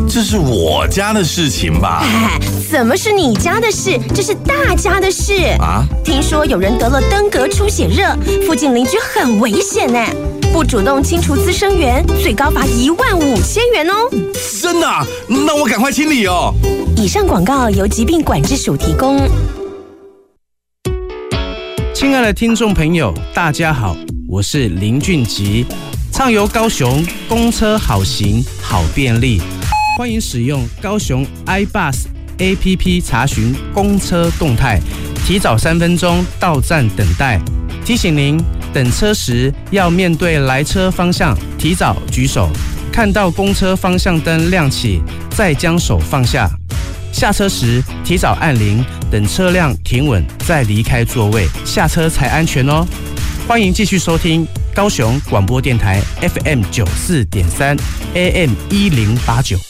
[0.08, 2.02] 这是我家的事情吧？
[2.04, 2.38] 哎，
[2.70, 3.98] 怎么是你家的事？
[4.14, 5.82] 这是大家的事啊！
[6.04, 8.14] 听说有人得了登革出血热，
[8.46, 9.98] 附近邻居很危险呢。
[10.52, 13.94] 不主动清除滋生源，最高罚一万五千元哦。
[14.60, 14.86] 真的？
[15.26, 16.52] 那我赶快清理哦。
[16.96, 19.16] 以上广告由疾病管制署提供。
[22.00, 23.94] 亲爱的听众朋友，大家好，
[24.26, 25.66] 我是林俊吉，
[26.10, 29.38] 畅游高雄，公车好行好便利，
[29.98, 32.06] 欢迎使用高雄 iBus
[32.38, 34.80] APP 查询公车动态，
[35.26, 37.38] 提早三分钟到站等待。
[37.84, 42.48] 提醒您，等车时要面对来车方向，提早举手，
[42.90, 45.02] 看到公车方向灯亮起，
[45.36, 46.48] 再将手放下。
[47.12, 52.86] 下车时提早按铃，等车辆停稳再离开座位，下车才安全哦。
[53.46, 57.76] 欢迎继续收听高雄广播电台 FM 九四点三
[58.14, 59.69] AM 一零八九。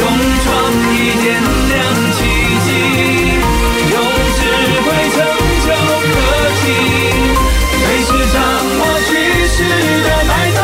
[0.00, 0.02] 用
[0.44, 0.46] 创
[0.92, 1.26] 意点
[1.68, 1.76] 亮
[2.16, 2.18] 奇
[2.64, 2.68] 迹，
[3.90, 3.94] 用
[4.36, 4.40] 智
[4.84, 5.16] 慧成
[5.64, 5.66] 就
[6.04, 6.14] 科
[6.60, 6.64] 技，
[7.78, 8.36] 随时掌
[8.78, 9.10] 握趋
[9.48, 9.56] 势
[10.02, 10.58] 的脉动，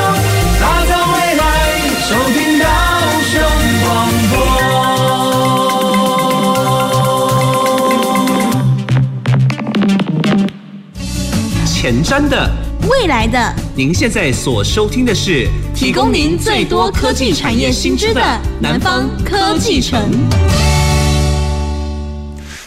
[0.60, 1.42] 打造未来，
[2.00, 2.62] 收听到
[3.22, 3.32] 雄
[3.82, 3.84] 广
[4.30, 4.32] 播。
[11.64, 12.32] 前瞻的，
[12.88, 13.63] 未来的。
[13.76, 18.20] 您现在所收听的是提供您最多科技产业新知的
[18.60, 20.00] 南方科技城。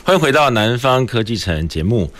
[0.04, 2.12] 欢迎回到南方科技城节目。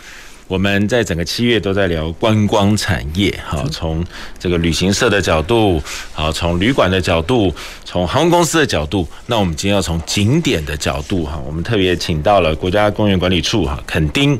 [0.46, 4.02] 我们在整个七月都在聊观光产业，好，从
[4.38, 5.82] 这个旅行社的角度，
[6.14, 14.38] 好，从旅馆的角度，从航空公司的角度，那我们今天要从景点的角度，哈，我们特别请到了国家公园管理处，哈，垦丁。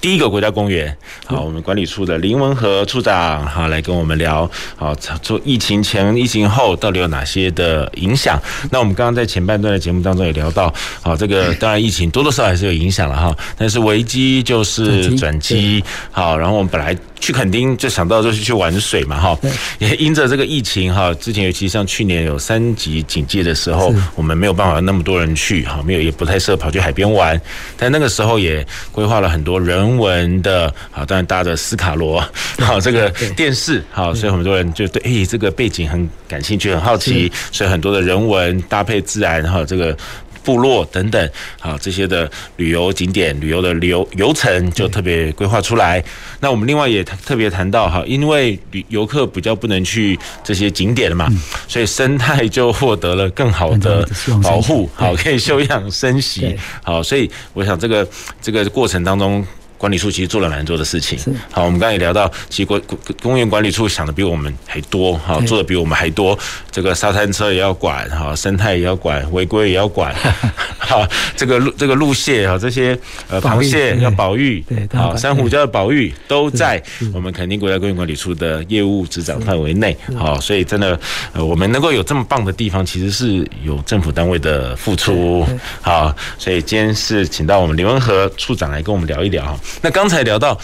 [0.00, 8.40] 第一个国家公园，好，我们管理处的林文和处长，好，来跟我们聊，好，做疫情前、疫情后到底有哪些的影响？
[8.70, 16.96] 那我们刚刚在前半段的节目当中也聊到，好，这个 当然疫情多多少少还是有影响了哈，但是危机就是转机，好，然后我们本来。
[17.20, 19.38] 去垦丁就想到就是去玩水嘛，哈，
[19.78, 27.40] 也因着这个疫情哈，之前尤其像去年有三级警戒的时候，我们没有办法那么多人去，哈，没有也不太适合跑去海边玩，
[27.76, 32.20] 但那个时候也规划了很多人文的，啊，当然搭着斯卡罗，
[32.58, 39.96] 好，这个电视，好，所以很多人就对，诶，这个背景很感兴趣，很好奇，所以很多的人文搭配自然，哈，这个。
[40.42, 46.02] 部落等等，好，这些的旅游景点、旅游的流游游程就特别规划出来。
[46.40, 51.28] 那我们另外也特别谈到哈，因为旅游客比较不能去这些景点了嘛，
[51.68, 54.08] 所以生态就获得了更好的
[54.42, 58.06] 保护，好，可以休养生息，好，所以我想这个
[58.40, 59.44] 这个过程当中。
[59.80, 61.18] 管理处其实做了蛮多的事情。
[61.50, 62.82] 好，我们刚才也聊到，其实公
[63.22, 66.38] 公园管理处想的比我们还多，哈，做的比我们还多。
[66.70, 70.14] 这个沙滩车也要管，哈，生态也要管，违规也要管，
[70.76, 72.98] 哈，这个路这个路蟹啊，这些
[73.30, 76.82] 呃螃蟹要保育，对，好，珊瑚礁的保育都在
[77.14, 81.00] 我们肯定国家公园管理处的业务执掌范围内，好，所以真的，
[81.32, 85.46] 呃，我们能够有这么棒的地方，其实是有政府单位的付出，
[85.80, 89.58] 好，所以今天是请到我们林文和处长来跟我们聊一聊。
[89.82, 90.58] 那刚才聊到，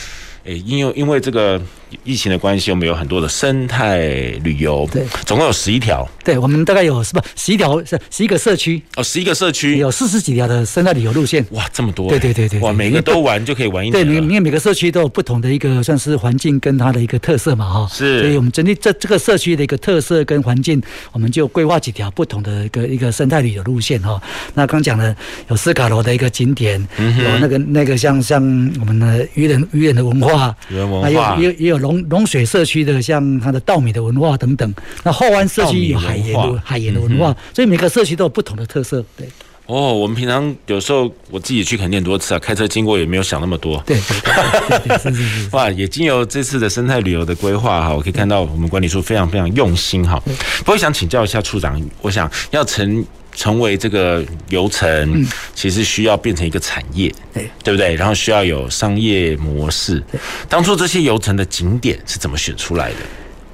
[0.45, 1.61] 诶，因为因为这个
[2.05, 3.99] 疫情的关系，我们有很多的生态
[4.43, 6.07] 旅游，对，总共有十一条。
[6.25, 7.23] 对，我们大概有是吧？
[7.37, 11.45] 十一条是十一个社区哦，十一个社区有四十几条的生态旅游路线。
[11.51, 12.09] 哇，这么多！
[12.09, 13.93] 对对对对，哇，每个都玩就可以玩一年。
[13.93, 17.89] 对，每每每个社区都有不同的一个算是环境跟它的一个特色嘛，哈。
[17.93, 18.21] 是。
[18.23, 24.21] 所以我们针对这这个社区的一个特色跟环境，我们就规划几条不同的一个一个生态旅游路线哈。
[24.55, 25.15] 那刚讲了
[25.49, 28.43] 有斯卡罗的一个景点，嗯、有那个那个像像
[28.81, 34.75] 我们的渔人渔人的文化，渔人文化，也有也也有龙龙水社区的像它的稻米的文化等等。
[35.05, 39.05] 那后湾社区有海盐的海盐的文化，所以每个社区都有不同的特色。
[39.17, 39.29] 对。
[39.67, 43.83] 哦，我们平常有时候我自己去垦丁很多次啊，开车经过也没有想那么多。
[43.85, 45.49] 对对对，对，是是是。
[45.57, 50.23] 哇，也经由这次的生态旅游的规划哈，我可以看到我们管理处非常非常用心哈。
[50.59, 53.05] 不过想请教一下处长，我想要成
[53.37, 55.25] 成为这个游程，
[55.55, 57.95] 其实需要变成一个产业，对对不对？
[57.95, 60.03] 然后需要有商业模式。
[60.49, 62.97] 当初这些游程的景点是怎么选出来的？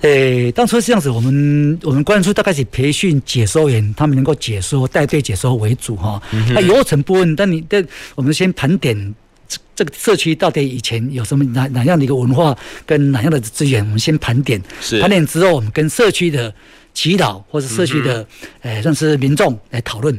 [0.03, 6.20] 诶、欸，当初是这样子，我们我们关注大概是培训解说员，他们能够解说带队解说为主哈。
[6.55, 9.14] 那游程部分，但你但我们先盘点
[9.47, 14.61] 这这个社区到底以前有什么哪哪样的一个文化跟哪样的资源，我们先盘点。
[14.80, 16.53] 是盘点之后，我们跟社区的
[16.95, 18.26] 耆老或者社区的
[18.62, 20.18] 诶、欸，算是民众来讨论。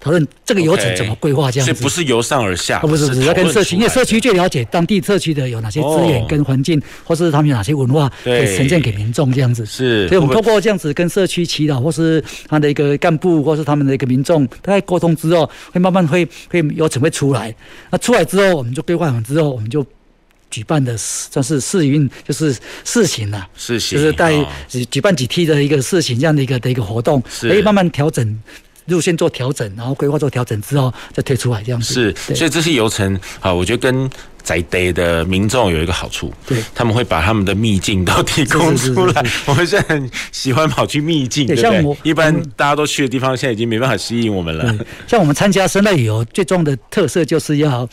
[0.00, 9.66] 讨论这个游程怎么规划，这样子，不是由上而下，不是不是要跟社区，因为社区最了解当地社区的有哪些资源跟环境，或是他们有哪些文化可以呈现给民众这样子。
[9.66, 17.52] 是，所以我们透过这样子跟社区祈祷，或是他的一个干部，或是他们的一个民众，大概沟通之后，会慢慢会会游程会出来。
[17.90, 19.84] 那出来之后，我们就规划完之后，我们就
[20.50, 24.32] 举办的算是试运，就是试行了，试行就是带
[24.90, 28.38] 举办几梯的一个试行这样的一个的一个活动，可以慢慢调整。
[28.86, 31.92] 路线做调整，然后规划做调整之后再推出来这样子。
[31.92, 34.10] 是，所以这些游程啊，我觉得跟
[34.42, 39.22] 在地的民众有一个好处，对，他们会把他们的秘境都提供出来。
[39.22, 44.74] 是是是是，我们现在很喜欢跑去秘境，对，对，像我一般大家都去的地方，现在已经没办法吸引我们了。
[45.06, 47.86] 像我们参加生态旅游，最重要的特色就是要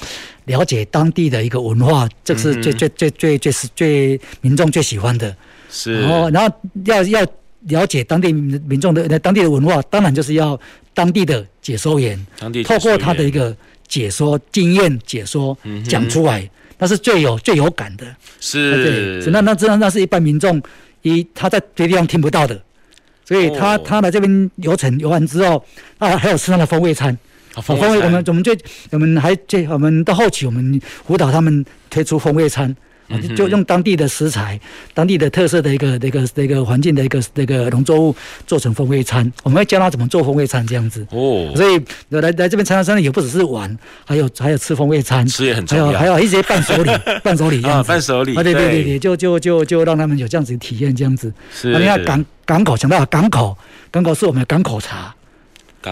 [0.46, 5.36] 了解当地的一个文化，这是最最最最最是最民众最喜欢的。
[5.70, 7.28] 是，然后然后要要
[7.68, 10.60] 了解当地民众的当地的文化，当然就是要。
[10.96, 12.18] 当地的解说员，
[12.64, 13.54] 透过他的一个
[13.86, 18.06] 解说经验解说讲出来，那是最有最有感的。
[18.40, 20.64] 是，那那这那是一般民众
[21.02, 22.58] 一他在别的地方听不到的，
[23.26, 25.62] 所以他他来这边游程游完之后，
[25.98, 27.18] 啊还有吃他的风味餐。
[27.62, 28.58] 风味我们我们最
[28.92, 32.76] 我们还最我们到后期我们辅导他们推出风味餐。
[33.38, 34.60] 就用当地的食材、
[34.92, 38.16] 当地的特色的一个、那个、那个环境的一个、那个农作物
[38.48, 41.06] 做成风味餐，我们会教他怎么做风味餐这样子。
[41.12, 41.80] 哦，所以
[42.10, 43.78] 来来这边参加生态也不只是玩，
[44.08, 45.86] 还有还有吃风味餐，吃也很重要。
[45.86, 46.92] 还有还有一些伴手礼，
[47.24, 47.62] 伴手礼。
[47.62, 48.36] 啊，伴手礼。
[48.36, 51.32] 啊，对对对对，就就就就让他们有这样子体验这样子。
[51.54, 51.78] 是。
[51.78, 53.56] 你看港港口，想到港口，
[53.92, 55.14] 港口是我们的港口茶。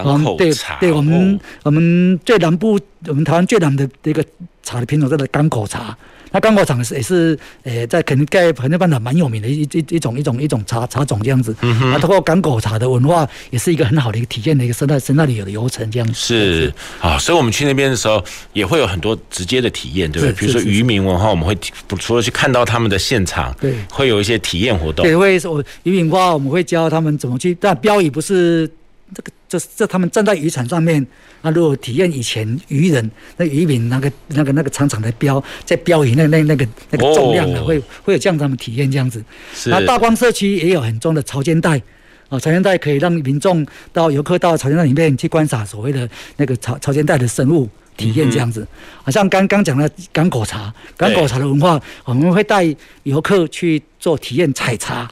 [0.02, 0.78] 港口茶。
[0.80, 4.24] 对，对我们我们最南部，我们台湾最南的一个
[4.62, 5.96] 茶的品种叫做港口茶。
[6.32, 11.54] 那港口茶是也是，呃，在垦丁在垦丁半岛蛮有名的一一一种一种一种茶茶种这样子。
[11.60, 16.14] 那通过港口茶的文化，也是一个很好的一个体验的一个生态生态旅游的游程这样子。
[16.14, 18.20] 是啊，所以我们去那边的时候，
[18.52, 20.32] 也会有很多直接的体验，对不对？
[20.32, 21.56] 比如说渔民文化，我们会
[22.00, 25.04] 除了去看到他们的现场，对，会有一些体验活动。
[25.04, 28.68] 对，会说渔民文化，我们会教他们怎么去，但标语不是。
[29.14, 31.06] 这个就是这他们站在渔场上面，
[31.42, 39.24] 那如果体验以前渔人那渔民那个那个那个长长的标在标鱼那那那个那个重量的，会会有这样他们体验这样子。
[39.66, 41.80] 那大光社区也有很重的潮间带，
[42.28, 48.66] 啊，潮间带可以让民众到游客到潮间带里面去观赏所谓的那个潮潮间带的生物体验这样子。
[49.02, 55.08] 好像刚刚讲的港口茶，港口茶的文化，我们会带游客去做体验采茶。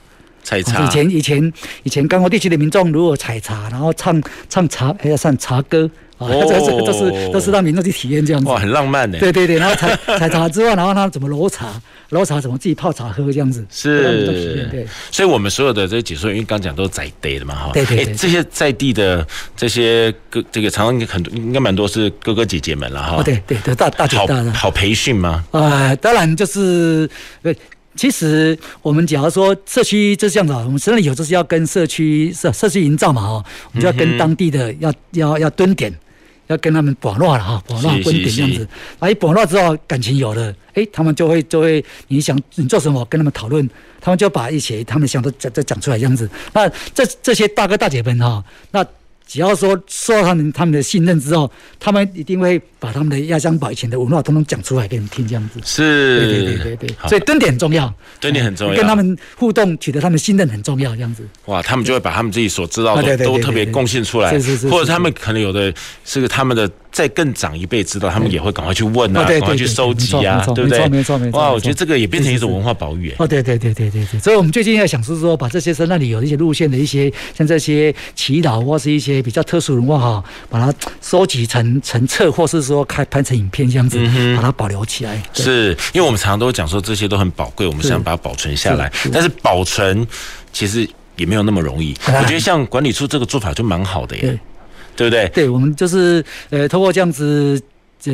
[0.53, 1.53] 采茶，以前以前
[1.85, 5.89] 以前港口地区的民众如果采茶，然后唱唱茶，还要唱茶歌
[6.19, 8.49] 啊，这这个都是都是让民众去体验这样子。
[8.49, 9.19] 哇，很浪漫的。
[9.19, 11.73] 对对对，然后采 采茶之外，然后他怎么揉茶，
[12.11, 13.67] 揉茶怎么自己泡茶喝这样子。
[13.71, 14.87] 是，对。
[15.11, 17.71] 所以我们所有的这些解说员，因为刚讲都是在地的嘛，哈。
[17.73, 18.15] 对对对。
[18.15, 19.27] 这些在地的
[19.57, 23.23] 这些哥，这个常常很多应该蛮多是哥哥姐姐们了哈。
[23.25, 24.45] 对对对，大大姐大。
[24.53, 25.45] 好培训吗？
[25.51, 27.09] 啊，当然就是
[27.43, 27.57] 对。
[27.95, 35.93] 其实我们假如说社区就是这样子，我们生态旅游就是要跟社区社社区营造嘛，哈，我们就要跟当地的要要要蹲点，
[36.47, 38.67] 要跟他们网络了哈，网络蹲点这样子。
[38.99, 43.69] 啊，一网络之后感情有了，哎，他们就会就会你想你做什么，跟他们讨论，
[44.01, 46.29] 他们就把一些他们想都讲讲讲出来这样子。
[46.53, 48.85] 那这这些大哥大姐们哈，那。
[49.33, 55.59] 只要说受到他们他们的信任之后，他们一定会把他们的压箱宝以前的文化通通讲出来给你听，这样子。
[55.65, 57.09] 是，对对对对对。
[57.09, 61.27] 所以蹲点很重要，蹲点很重要，跟他们互动，取得他们信任很重要，这样子。
[61.47, 64.39] 哇，他们就会把他们自己所知道的都特别贡献出来，
[64.71, 65.73] 或者他们可能有的
[66.05, 70.87] 是他们的再更长一辈知道，他们也会赶快去问啊，赶快去收集啊，对不对？
[70.91, 71.41] 没错没错。
[71.41, 73.15] 哇，我觉得这个也变成一种文化保育。
[73.17, 74.21] 哦，对对对对对对。
[74.21, 79.93] 所以我们最近要想是说，把这些生那里有一些路线的一些像这些祈祷或是一些比较特殊的话。
[80.03, 83.99] 哈，把它收集成成册，或是说开拍成影片这样子，
[84.35, 85.23] 把它保留起来。
[85.33, 88.93] 是因为我们常常都讲说这些都很宝贵，我们想把它保存下来。
[89.13, 90.05] 但是保存
[90.53, 91.95] 其实也没有那么容易。
[92.09, 94.39] 我觉得像管理处这个做法就蛮好的耶，
[94.97, 95.29] 对不对？
[95.29, 97.63] 对，我们就是呃，通过这样子。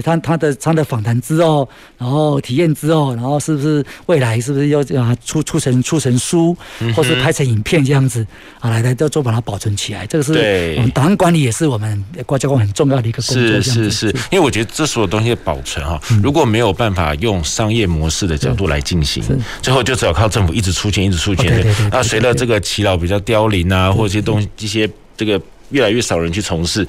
[0.02, 6.56] 他他的他的访谈之后，然后体验之后，然后是不是未来是不是要啊出出成出成书，
[6.94, 8.26] 或是拍成影片这样子
[8.60, 10.06] 啊，来来都做把它保存起来。
[10.06, 10.32] 这个是
[10.76, 13.60] 我们档案管理也是我们国家公很重要的一个工作。
[13.60, 19.24] 是是是，因为我觉得这所有东西的保存哈，如果没有办法用商业模式的角度来进行，
[19.62, 21.66] 最后就只有靠政府一直出钱一直出钱。
[21.90, 25.40] 那随着这个耆老比较凋零啊，或者一些东西一些这个。
[25.70, 26.86] 越来越少人去从事，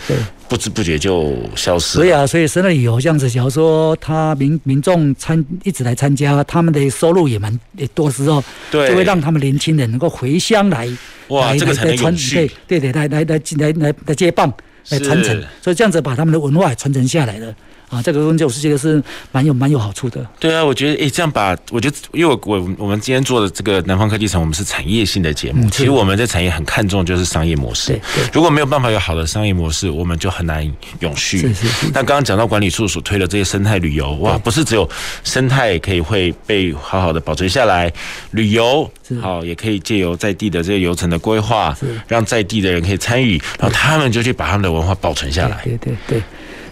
[0.47, 2.03] 不知不觉就消失了。
[2.03, 10.87] 所以啊，所以生态旅游这样子，假如说他民民众参一直来参加，他们的收入也蛮也多时候，就会让他们年轻人能够回乡来，
[11.27, 12.49] 哇，这个才能永续。
[12.67, 14.51] 对对对，来来来来来来接棒
[14.89, 17.53] 来传承，所以这样子把他们的文化传承下来了。
[17.89, 20.25] 啊，这个东西我是觉得是蛮有蛮有好处的。
[20.39, 25.67] 对啊，我觉得诶，这样把我觉得，因为我我我们今天做的这个南方科技城，我们是产业性的节目。
[25.69, 27.99] 其实我们在产业很看重就是商业模式。
[28.31, 30.63] 如果没有办法有好的商业模式，我们就很难
[30.99, 31.39] 永续。
[31.39, 31.85] 是是是。
[31.87, 34.87] 那刚刚讲到管理处所推的这些生态旅游，哇，不是只有
[35.23, 37.91] 生态可以会被好好的保存下来，
[38.31, 41.75] 旅游好也可以借由在地的这些游程的规划，
[42.07, 45.61] 让在地的人可以参与，然后他们就去把他们的文化保存下来。
[45.63, 46.21] 对对对。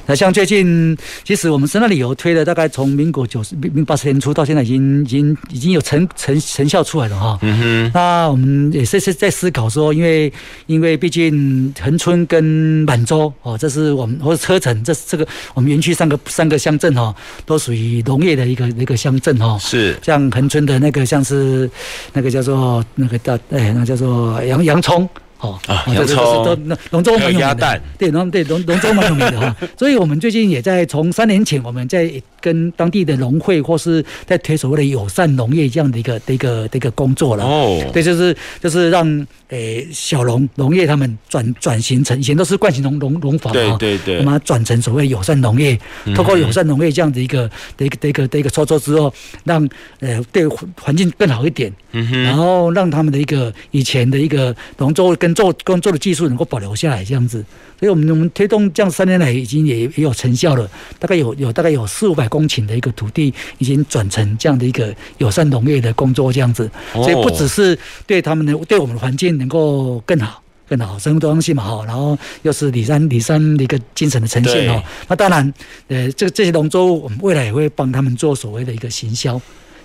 [0.08, 7.38] 那像最近，其实我们生态旅游推的大概从民国九十、民八十年初到现在，已经、已经、已经有成成成效出来了哈。
[7.42, 7.92] 嗯哼。
[7.94, 10.32] 那我们也是是在思考说，因为
[10.66, 12.42] 因为毕竟恒春跟
[12.88, 17.14] 满洲哦，这是我们或者车城，这是这个我们园区三个三个乡镇哦，
[17.46, 19.58] 都属于农业的一个一个乡镇哦。
[19.60, 19.98] 是。
[20.02, 21.70] 像恒春的那个像是
[22.14, 25.08] 那个叫做那个叫哎，那叫做洋洋葱。
[25.40, 32.12] 哦啊，洋葱，都龙舟蛮有名的，对龙对龙龙舟蛮有名的哈， 所以我们最近也在从三年前，我们在
[32.42, 45.78] 跟当地的农会或是在推所谓的友善农业这样的一个的一个的一个工作了哦，对，就是就是让诶小农农业他们转转型成以前都是惯性农农农法嘛，对对对，那么转成所谓友善农业，
[46.16, 49.14] 透过友善农业这样的一个的一个的一个的一个操作之后，
[49.44, 49.68] 让
[50.00, 57.44] 呃对环境更好一点，嗯哼，然后让他们的一个以前的一个农作跟做工作的技术能够保留下来，这样子，
[57.80, 60.70] 所以我们我们推动这样三年来已经也也有成效了，
[61.00, 75.54] 大概有有大概有四五百公顷的一个土地已经转成这样的一个友善农业的工作这样子，所以不只是对他们的对我们的环境能够更好更好，生活多样性嘛哈，然后又是李山李山的一个精神的呈现哦，那当然
[75.88, 79.40] 呃这这些农作物我们未来也会帮他们做所谓的一个行销。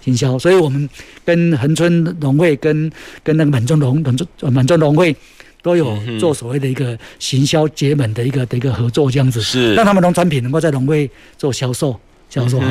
[0.04, 0.88] 行销，所以我们
[1.24, 2.90] 跟恒春农会、跟
[3.22, 5.14] 跟那个满洲农、满洲满洲农会
[5.62, 9.40] 都有做所谓的一个行销结盟的一个的一个合作，这样子。
[9.40, 9.74] 是。
[9.74, 11.98] 让他们农产品能够在农会做销售
[12.28, 12.66] 销售哈。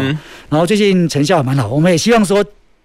[0.50, 2.44] 然后最近成效也蛮好，我们也希望说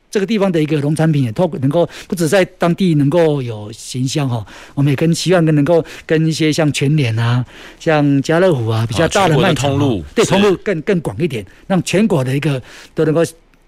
[0.09, 7.45] 这个地方的一个农产品也透能够不止在当地能够有行销哈，我们也跟希望跟能够跟一些像全联啊、
[7.81, 9.77] 像家乐福啊比较大的卖场，
[10.15, 12.63] 对通路更更广一点，让全国的一个
[12.95, 13.25] 都能够。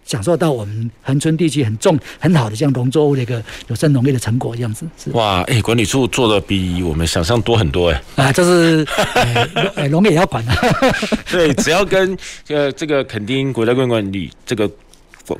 [0.09, 5.11] 享受到我们恒春地区很重很好的像农作物的一个有生农业的成果这样子是。
[5.11, 8.87] 哇哎、欸，管理处做的比我们想象多很多哎啊，这是
[9.77, 10.53] 哎农业也要管的
[11.31, 12.17] 对，只要跟
[12.49, 14.71] 呃这个垦丁国家公园管理这个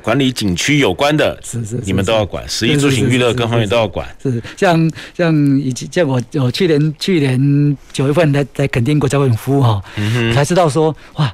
[0.03, 11.33] 管理景区有关的，是是你们都要管，食衣住行娱乐各方面都要管，是，是，像像以前像我我去年去年九月份在在垦丁国家公园服务哈，嗯、才知道说哇。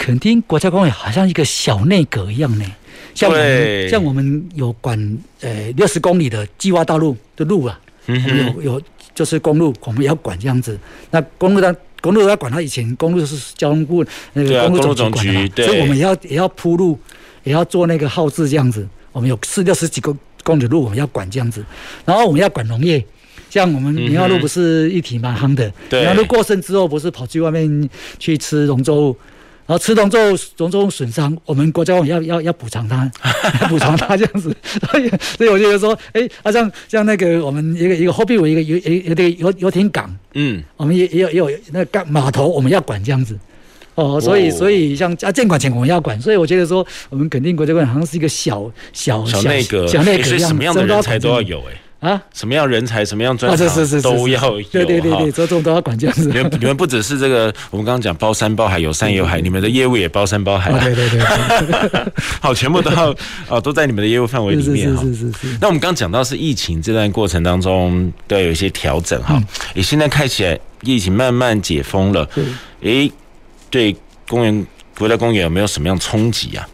[0.00, 2.64] 垦丁国家公园好像一个小内阁一样呢，
[3.14, 8.82] 像我们像我们有管呃六十公里的计划道路的路啊，嗯、有有
[9.14, 10.76] 就是公路，我们也要管这样子。
[11.10, 16.98] 那公路的公路要管，它以前公路是交通部那个公路总局管的，所以我们也要也要铺路，
[17.44, 18.88] 也要做那个号志这样子。
[19.12, 21.62] 我们有四六十几个公里路，我们要管这样子。
[22.06, 23.04] 然后我们要管农业，
[23.50, 29.14] 像我们明华路不是一体蛮夯的，明华路过剩之后不是跑去外面去吃龙舟。
[29.66, 33.10] 然后吃东之后种种损伤，我们国家要要要补偿他，
[33.68, 34.54] 补偿他这样子。
[34.90, 43.38] 所以所以我觉得说，哎，啊像像那个我们一个一个后壁有一个有有有的游游艇港，嗯，我们也也有也有那个码头，我们要管这样子。
[43.94, 51.74] 哦，所以所以像啊，建管钱我们要管，所以我觉得说，我们肯定国家管好像是一个小小小内阁，小内阁，所以什么样的人才都要有哎。
[52.00, 54.62] 啊，什么样人才，什么样专长，都要有。
[54.70, 56.28] 对对对对，这种都要管这样子。
[56.28, 60.72] 你们你们不只是这个，我们刚刚讲包山包海，有山有海，你们的业务也包山包海。
[60.80, 61.20] 对对对。
[62.40, 63.14] 好，全部都要
[63.48, 65.02] 哦，都在你们的业务范围里面哈。
[65.02, 65.58] 是是是是。
[65.60, 69.38] 那我们刚刚讲到是疫情这段过程当中都要有一些调整哈。
[69.74, 72.26] 你现在看起来疫情慢慢解封了，
[72.80, 73.12] 诶，
[73.68, 73.94] 对
[74.26, 74.66] 公园。
[75.00, 76.68] 国家公园有没有什么样冲击啊？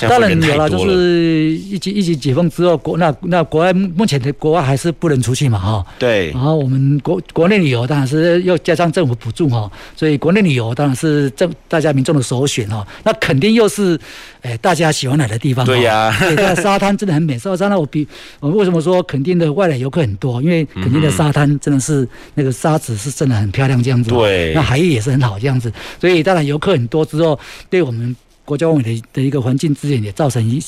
[0.00, 5.86] 当然有了，就是一级一级解封之后，国那那国外目前的国外还是不能出去嘛，哈。
[5.96, 6.32] 对。
[6.32, 12.84] 然后我们国国内旅游当然是又加上政府补助哈，所以国内旅游当然是政大家民众的首选哈。
[13.04, 13.96] 那肯定又是
[14.42, 15.64] 诶大家喜欢来的地方。
[15.64, 17.38] 对呀、那沙滩真的很美。
[17.38, 18.06] 沙滩那我比
[18.40, 20.42] 我为什么说肯定的外来游客很多？
[20.42, 24.10] 因为肯定的沙滩真的是那个沙子是真的很漂亮这样子。
[24.10, 24.52] 对。
[24.54, 28.14] 那海域也是很好这样子，所以当然游客很多之后，对我们。
[28.48, 30.58] 国家公园的的一个环境资源也造成一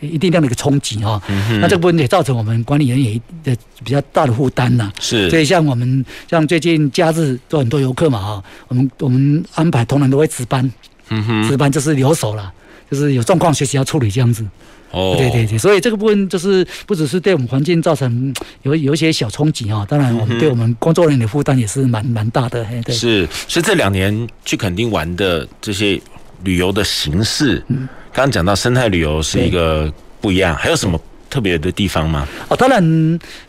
[0.00, 4.90] 一定量的一个冲击哈，嗯、那这部分也造成我们管理人员的比较大的负担呐。
[4.98, 10.68] 是，所以像我们像最近假日都很多游客嘛哈，我们我们安排同仁都会值班，
[11.10, 12.52] 嗯哼，值班就是留守了，
[12.90, 14.44] 就是有状况随时要处理这样子。
[14.90, 22.66] 哦，对对对，所以这个部分就是不只是对我们环境造成有有一些小冲击哈，当然我们对我们工作人员的负担也是蛮蛮大的。
[22.84, 26.00] 对，是，所以这两年去垦丁玩的这些。
[26.44, 27.62] 旅游的形式，
[28.12, 32.26] 刚刚讲到生态旅游是一个不一样，还有什么特别的地方吗？
[32.48, 32.82] 哦，当然，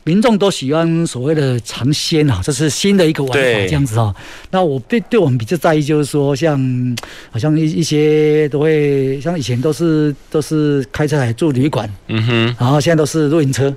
[0.03, 4.13] 民众都喜欢所谓的尝鲜啊，这是新的一个玩法，这样子哈。
[4.51, 6.59] 那我对对我们比较在意，就是说，像
[7.31, 13.73] 好像一一些都会，像以前都是都是开车来住旅馆，嗯哼，然后现在都是露营车。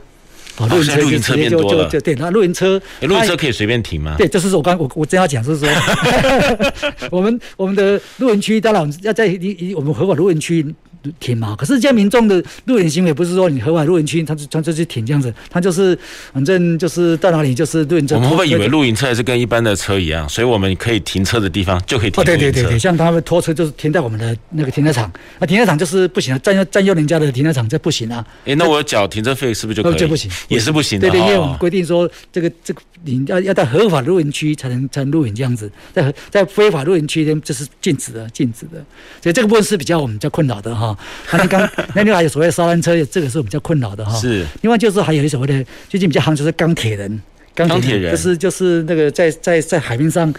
[0.58, 1.36] 哦，露营车。
[1.36, 4.14] 就就就对，那露营车，露营车可以随便停吗？
[4.18, 5.68] 对，就是说我刚我我正要讲，就是说，
[7.10, 10.74] 我们我们的露营区当然要在一我们合法露营区。
[11.20, 11.54] 停嘛？
[11.56, 15.98] 可是这些民众的露营行为不是说你合法露营区，他就他就去停这样子，他就是
[16.32, 18.16] 反正就是到哪里就是露营车。
[18.16, 20.28] 我们会不会以为露营车还是跟一般的车一样？
[20.28, 22.22] 所以我们可以停车的地方就可以停。
[22.22, 28.24] 哦，对对对对，像他们拖车就是停在我们的那个停车场，那停车场就是不行啊，占用占用人家的停车场这不行啊。
[28.44, 29.98] 哎，那我缴停车费是不是就可以？
[29.98, 31.08] 就不行，也是不行的。
[31.08, 38.84] 对对，因为我们规定说这个这个你要要在合法露营区才能才能露营这样子，在在非法露营区呢这是禁止的禁止的，
[39.22, 40.91] 所以这个部分是比较我们比较困扰的哈。
[41.32, 41.62] 那刚。
[41.94, 44.12] 那另外还有所谓的沙滩车，这个是比较困扰的哈。
[44.18, 44.46] 是。
[44.62, 47.20] 另外就是还有一所谓的最近比较夯，就是钢铁人。
[47.54, 50.32] 钢铁人就是就是那个在在在海面上，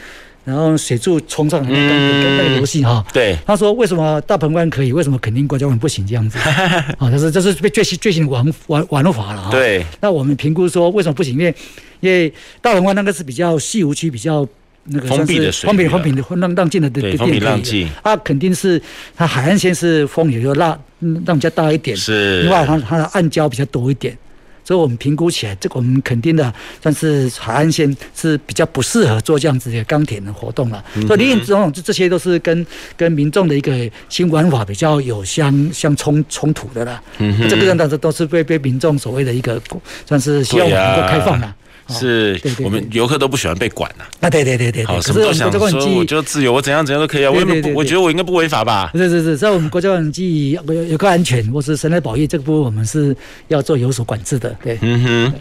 [0.44, 3.06] 然后水柱冲上来那个那个游戏哈。
[3.14, 3.38] 对。
[3.46, 6.38] 他说为什么大鹏湾可以，为什么肯定国家湾不行这样子？
[6.40, 9.52] 啊， 他说这是被最新最新的玩玩玩法了哈。
[9.52, 9.86] 对。
[10.02, 11.34] 那我们评估说为什么不行？
[11.34, 11.56] 因为
[12.00, 14.48] 因为大鹏湾那个是比较西湖区，比较。
[14.86, 18.82] 那个封闭的水，封闭封闭的浪浪静的对封闭浪静，啊肯定是
[19.16, 20.78] 它海岸线是风也就浪
[21.26, 24.18] 浪比较大一点，是另外它它的暗礁比较多一点，
[24.64, 30.84] 所以我们评估起来，这个我们肯定的，算是海岸线是比较不适合做这样子的钢铁的活动了。
[30.96, 32.66] 嗯、所以林林总总这这些都是跟
[32.98, 37.02] 跟民众的一个新玩法比较有相相冲冲突的啦。
[37.20, 39.62] 嗯哼，这个当然都是被被民众所谓的一个
[40.06, 41.56] 算是希望能够开放了。
[41.90, 44.06] 是我们游客都不喜欢被管呐。
[44.22, 47.32] 啊，对对对对，好，什么都想说，我就自由，我怎样怎样都可以啊。
[47.32, 47.40] 我
[47.76, 48.92] 我觉得我应该不违法吧？
[48.96, 53.16] 是是是，在我们国家公园记有游客安全或是生态保育这个部分，我们是
[53.48, 54.56] 要做有所管制的。
[54.64, 55.32] 对，嗯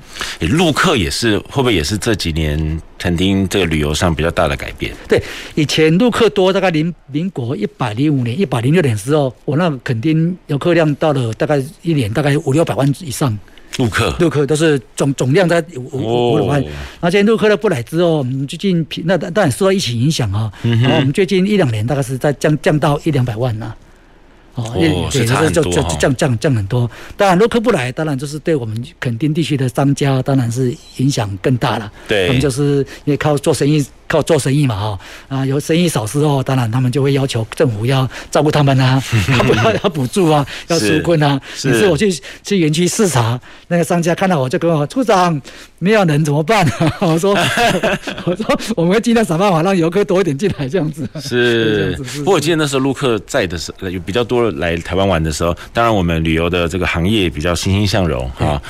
[0.40, 4.92] 哼，陆客也是会不会也是这几年垦丁这个旅游上比较大的改变？
[5.08, 5.22] 对，
[5.54, 13.38] 以前陆客多，大概民民国一百零五年、一百零六年的时候，我那垦丁游客量到了大概一年大概五六百万以上。
[13.78, 16.62] 陆客，陆客都是总总量在五五五万，
[17.00, 23.74] 而且陆客都不来之后，我们最近那当然受到疫情影响啊，然后我们最近一两年大概是在降降到一两百万呐。
[24.54, 26.90] 哦，对，是差很多，就就降降降很多。
[27.16, 31.90] 当然，陆客不来，当然就是对我们垦丁地区的商家，当然是影响更大了。
[32.06, 33.82] 对，我们就是因为靠做生意。
[34.12, 34.98] 靠做生意嘛，哈
[35.38, 41.40] 啊，有生意少时候，当然他们就会要求政府要照顾他们啊，他 不要要补助啊，要纾困啊。
[41.64, 42.12] 于是我去
[42.44, 45.40] 去园区视察，那个商家看到我就跟我说：“处长，
[45.78, 47.34] 没有人怎么办？” 我说
[48.26, 58.60] ：“我说我们会尽量想办法让游客多一点进来，这样子。”是，不过我记得那时候陆客在的时候，有比较多来台湾玩的时候，当然我们旅游的这个行业比较欣欣向荣哈。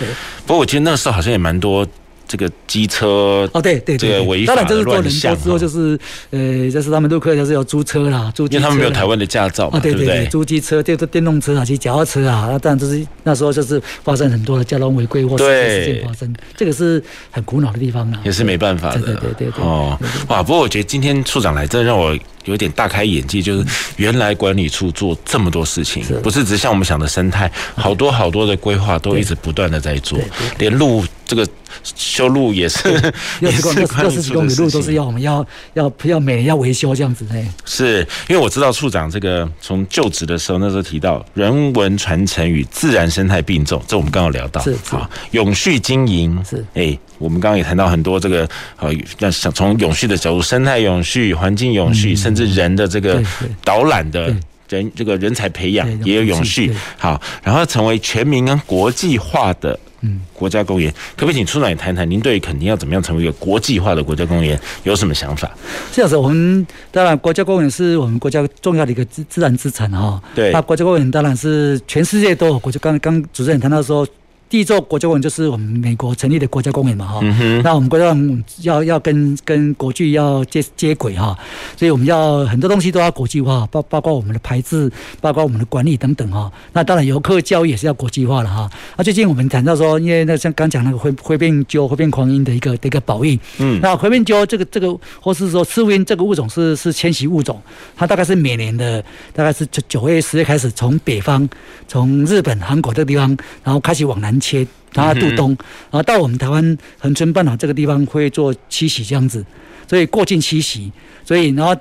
[0.46, 1.84] 不过我记得那个时候好像也蛮多。
[2.32, 5.98] 这个机车哦，对对对，这个违法当然就是做人多之后就是
[6.30, 22.18] 呃，就是他们陆客就是要租车啦，租车，因为他们没有台湾的驾照嘛，对对对，租机车就是电动车啊，骑脚踏车啊，那当然就是那时候就是发生很多的交通违规或是事件发生，这个是很苦恼的地方啊，也是没办法的，对对对对哦，哇，不过我觉得今天处长来，真的让我。
[22.44, 23.64] 有点大开眼界，就是
[23.98, 30.18] 原来管理处做这么多事情，不是只像我们想的生态，好多好多的规划都一直不断的在做，
[30.58, 31.46] 连路这个
[31.82, 32.88] 修路也是，
[33.40, 37.46] 六十公里、六十几公里路都是要我们要要要每年要维修这样子哎。
[37.64, 46.64] 是因为我知道处长这个从就职的时候那时候提到人文传承与自然生态并重，这我们刚刚聊到，是啊，永续经营是。
[46.74, 48.48] 哎，我们刚刚也谈到很多这个
[48.78, 53.22] 呃，那想从永续的角度，生态永续、环境永续，甚至人的这个
[53.64, 54.34] 导览的
[54.68, 59.78] 人这个人才培养也有永续，好，然后成为全民跟国际化的。
[60.02, 62.08] 嗯，国家公园，可不可以请处长也谈谈？
[62.08, 65.50] 您对于垦丁要怎么样成为一个国际化的国家公园有什么想法？
[65.92, 70.22] 这样子，我们当然国家公园是我们国家重要的一个自自然资产哈。
[70.34, 72.78] 对，那国家公园当然是全世界都有国家。
[72.82, 74.06] 刚刚主持人谈到说。
[74.52, 78.14] 第一座国家公园就是我们美国成立的国家公园嘛，哈、嗯，那我们国家
[78.60, 81.34] 要要跟跟国际要接接轨哈，
[81.74, 84.92] 所以我们要很多东西都要国际化，包包括我们的牌子，
[85.22, 86.52] 包括我们的管理等等哈。
[86.74, 88.70] 那当然游客教育也是要国际化了哈。
[88.98, 97.58] 那最近我们谈到说，因为那像刚讲那个灰灰背鸠、灰背狂鹰的一个的一个保育，嗯，那灰背鸠这个这个或是说赤腹鹰这个物种是是迁徙物种，
[97.96, 101.48] 它大概是每年的大概是九九月十月开始从北方
[101.88, 103.34] 从日本、韩国这个地方，
[103.64, 104.41] 然后开始往南。
[104.42, 105.56] 切，然后渡冬，
[105.90, 109.44] 然后到我们台湾恒春半岛这个地方会做七喜这样子，
[109.88, 110.90] 所以过境七喜，
[111.24, 111.72] 所以然后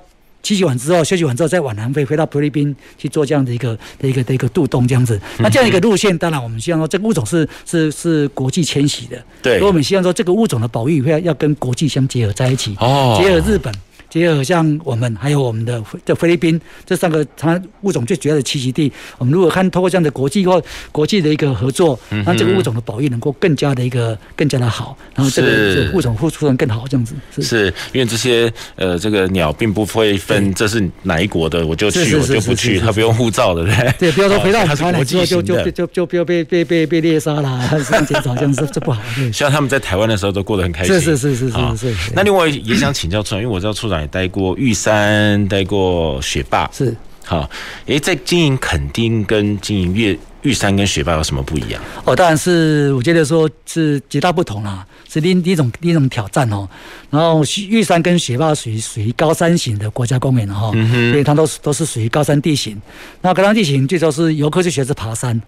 [0.44, 5.20] 栖息完之后休息完之后再往南飞，飞到菲律宾去做这样的一个的一个的一个渡冬这样子。
[5.40, 13.74] 那这样一个路线，当然我们希望说这个物种是是是国际迁徙的，对，所以我们希望说这个物种的保育会要跟国际相结合在一起，哦，结合日本。
[14.12, 33.64] 结合像我们还有我们的这菲律宾这三个它物种最主要的栖息地，我们如果看透过这样的国际或国际的一个合作，让这个物种的保育能够更加的一个更加的好，然后这个物种付出的更好，这样子是，是因为这些呃这个鸟并不会分这是哪一国的，我就去我就不去，它不用护照的，
[33.98, 34.12] 对 不对？
[34.12, 39.02] 不要说回到台湾之后就就就就不要被被被被猎杀了，这样减少这样子这不好。
[39.32, 40.94] 希望他们在台湾的时候都过得很开心。
[40.96, 42.12] 是是是是是是。
[42.14, 44.01] 那另外也想请教处长，因为我知道处长。
[44.08, 46.96] 待过玉山，待过雪霸，是
[47.26, 47.50] 好。
[47.86, 51.82] 诶，在经营垦丁跟经营玉玉山跟雪霸有什么不一样？
[52.04, 56.68] 哦，当然是我觉得说是极大不同啦，是另一种另一种挑战哦。
[57.10, 60.72] 然后玉山跟雪霸属于属于高山型的国家公园哈，
[61.12, 62.80] 所以它都是都是属于高山地形。
[63.22, 65.40] 那高山地形最主要是游客就学着爬山，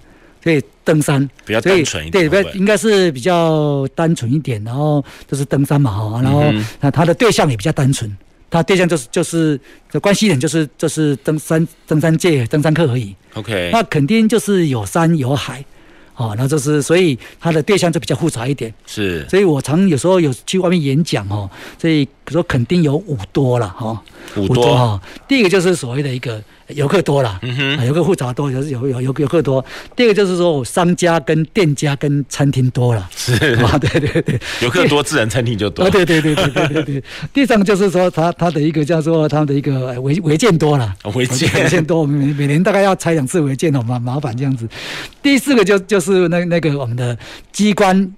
[0.44, 4.64] 所以登山比较单纯一点，对，应该是比较单纯一点。
[4.64, 6.44] 然后就是登山嘛哈，然后
[6.80, 8.16] 那它的对象也比较单纯。
[8.54, 9.60] 他对象就是就是
[9.92, 13.16] 的关系人就是就是登山登山界登山客而已。
[13.34, 15.66] OK，那肯定就是有山有海，
[16.16, 18.72] 哦，那就是所以他的对象就比较复杂一点。
[18.86, 21.50] 是，所以我常有时候有去外面演讲哦，
[21.82, 24.02] 所以说肯定有五多了哈，
[24.38, 25.02] 五多哈。
[25.28, 26.42] 第一个就是所谓的一个。
[26.70, 27.40] 游客多了，
[27.86, 29.64] 游客复杂多，有有有有游客多。
[29.98, 35.88] 第二个就是说，商家跟店家跟餐厅多了，是啊，对对对，游客多，自然餐厅就多。
[35.90, 37.04] 对对对对对对对。
[37.34, 44.68] 第三个就是说，他他的一个叫做他的一个违违建多了，违建违建多，每每年大概要拆两次违建哦，麻麻烦这样子。
[45.22, 47.16] 第四个就就是那那个我们的
[47.52, 48.16] 机关，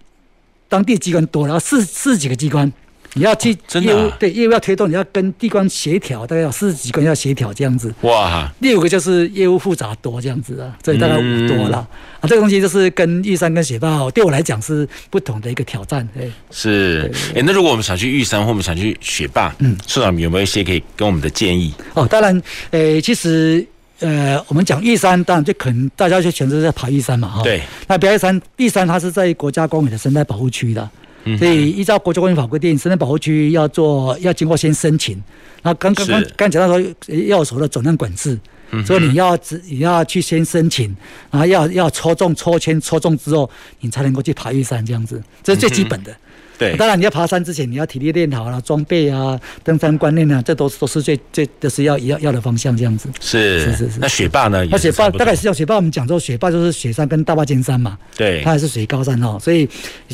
[0.70, 2.72] 当地机关多了，四四几个机关。
[3.18, 7.93] 你要去业务，对业务要推动，你要跟地方协调，大概要四十几关要协调这样子。
[8.01, 8.51] 哇！
[8.61, 11.78] 第五个就是业务复杂多这样子啊，所以大概五多了。
[12.20, 16.05] 啊，这个东西就是跟玉山跟雪豹对我来讲是不同的一个挑战。
[16.20, 17.09] 哎，是。
[17.34, 21.74] 哎，那如果我们想去玉山或我们想去雪霸，嗯，社长有没有一些可以跟我们的建议？
[21.93, 22.41] 哦，当然，
[22.72, 23.66] 诶，其实，
[23.99, 27.43] 呃，我们讲玉山，当然就可能大家就选择在爬玉山嘛，哈。
[27.43, 27.61] 对。
[27.88, 30.89] 那白玉山，玉山它是在国家公园的生态保护区的。
[31.38, 35.21] 所以依照国家公园法规定，生态保护区要做要经过先申请。
[35.63, 38.39] 那刚刚刚刚讲到说要有所谓的总量管制，
[38.86, 40.95] 所以你要你要去先申请，
[41.32, 43.49] 然后要要抽中抽签抽中之后，
[43.80, 46.15] 你才能够去爬玉山这样子，这是最基本的。
[46.58, 53.10] 对，当然你要爬山之前，你要体力练好了，装备啊，登山观念啊，这都是都是最最都是要要要的方向，这样子。
[53.20, 53.99] 是是是是。
[53.99, 54.66] 那雪霸呢？
[54.72, 57.97] 那雪霸大概是叫雪霸，我们讲说雪霸就是雪山跟大霸尖山嘛。
[58.16, 58.41] 对。
[58.43, 59.68] 它还是属于高山哦，所以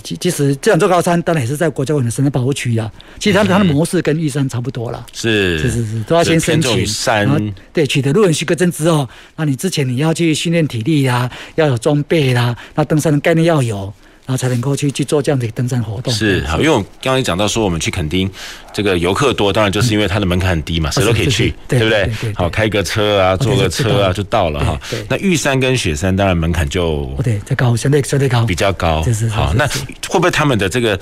[0.04, 2.92] 其其实这两座高山当然也是在国家公园的生态保护区啊。
[3.20, 5.06] 其实它它的模式跟玉山差不多了。
[5.14, 6.86] 是是是是，都要先申请。
[6.86, 7.54] 山。
[7.72, 13.94] 对，取得路人许可证之后，那你之前你要去训练体力呀，要有装备啦，那登山的概念要有。
[14.32, 16.14] 然后才能够去去做这样的登山活动。
[16.14, 18.32] 是好，因为我刚刚讲到说，我们去垦丁
[18.72, 22.10] 这个游客多，当然就是因为它的门槛很低嘛，谁都可以去，对不对？
[22.34, 24.80] 好，开个车啊，坐个车啊，就到了哈。
[25.10, 29.04] 那玉山跟雪山当然门槛就对，再高，相对相对高，比较高。
[29.30, 30.98] 好，那会不会他们的这个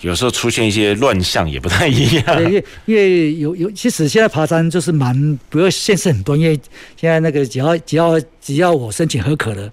[0.00, 2.42] 有时候出现一些乱象也不太一样？
[2.42, 6.58] 因为因为有有，其实现在爬山就是蛮不要限制很多，因为
[6.96, 9.70] 现在那个只要只要只要我申请合可了，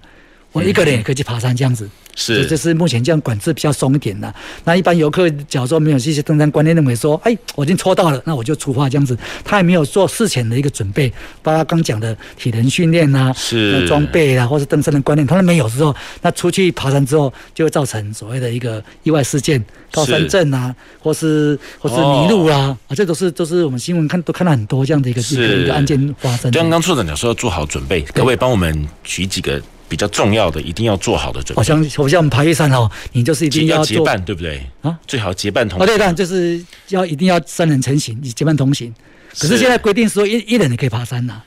[0.52, 1.88] 我一个人也可以去爬山这样子。
[2.18, 4.34] 是，就是目前这样管制比较松一点的。
[4.64, 9.16] 那一般游客假如说没有这些登山观念，认为说，哎，我已经抽到了，那我就出发这样子。
[9.44, 11.08] 他也没有做事前的一个准备，
[11.44, 26.50] 包括刚讲的体能训练啊，是装备啊，或是登山的观念，他都没有之后，那出去爬山之后，就会造成所谓的一个意外事件，高山症啊，或是或是迷路啊，啊，这都是都是我们新闻看都看到很多这样的一个一个案件发生。
[26.50, 29.62] 就像刚处长讲说要做好准备，可不可以帮我们举几个？
[29.88, 31.56] 比较重要的，一定要做好的准备。
[31.56, 34.62] 好像好像我们爬玉山哦，你就是一定要结伴，对不对？
[34.82, 35.84] 啊，最好结伴同行。
[35.84, 38.94] 哦，对，当然就是要一定要三人成行，结伴同行。
[39.38, 41.42] 可是现在规定说一一人也可以爬山呐。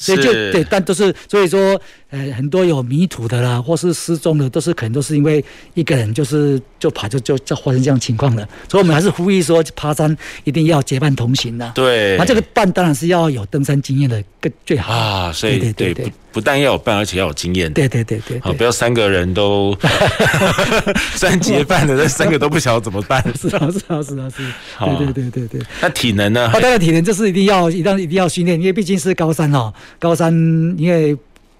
[0.00, 1.80] 所以就对，但都是所以说，
[2.10, 5.44] 呃，很多有迷途的啦，或是失踪的，都是可能都是因为
[5.74, 8.48] 一个人就是就爬就就就发生这样情况了。
[8.68, 11.70] 所以我们还是呼吁说，爬山一定要结伴同行的。
[11.74, 15.30] 对，那这个伴当然是要有登山经验的更最好啊。
[15.32, 17.70] 所以对对对，不不但要有伴，而且要有经验。
[17.74, 19.76] 对对对对，好，不要三个人都
[21.14, 23.22] 三结伴的，那三个都不晓得怎么办。
[23.36, 24.42] 是啊是啊是啊是。
[24.78, 25.60] 对对对对对。
[25.82, 26.46] 那体能呢？
[26.46, 29.70] 啊当然体能就是一定要一定要一定要训练，因为毕竟是高山哦。
[29.98, 30.32] 高山
[30.78, 31.14] 因为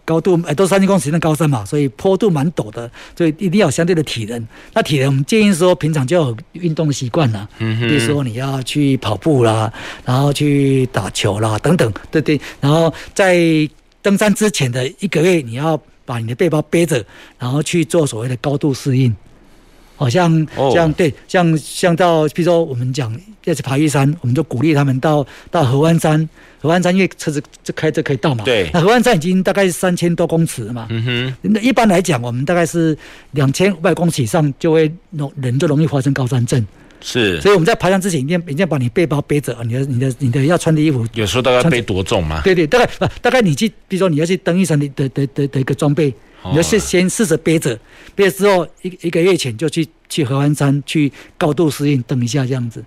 [0.09, 4.49] 高度哎都是三千公尺的高山嘛，所以坡度蛮陡的，所以一定要有相对的体能。
[4.73, 9.71] 那体能我们建议说，平常就有运动的习惯啦，嗯，比如说你要去跑步啦，
[10.07, 12.41] 然后去打球啦等等，对对。
[12.59, 13.37] 然后在
[14.01, 17.05] 登山之前的一个月，你要把你的背包背着，
[17.39, 19.15] 然后去做所谓的高度适应。
[19.99, 26.27] 好像像对，像像到，比如说我们讲要去爬玉山，我们就鼓励他们到到河湾山。
[26.61, 28.69] 河湾山因为车子这开车可以到嘛，对。
[28.73, 30.87] 那河湾山已经大概是三千多公尺了嘛。
[30.91, 31.35] 嗯哼。
[31.43, 32.97] 那一般来讲，我们大概是
[33.33, 36.65] 两千五百公尺以上就会容人就容易发生高山症。
[37.01, 37.41] 是。
[37.41, 41.07] 所以我们在爬山之前，一定一定要把你背包背着，你的你的你的要穿的衣服。
[41.15, 42.41] 有时候大概背多重嘛？
[42.43, 42.91] 对对，大概
[43.21, 46.13] 大概你去，比如说你要去登玉山的的的的的一个装备。
[46.45, 47.79] 你要先先试着憋着，
[48.15, 52.83] 憋了之后一一个月前就去去合欢山去高度适应登一下这样子。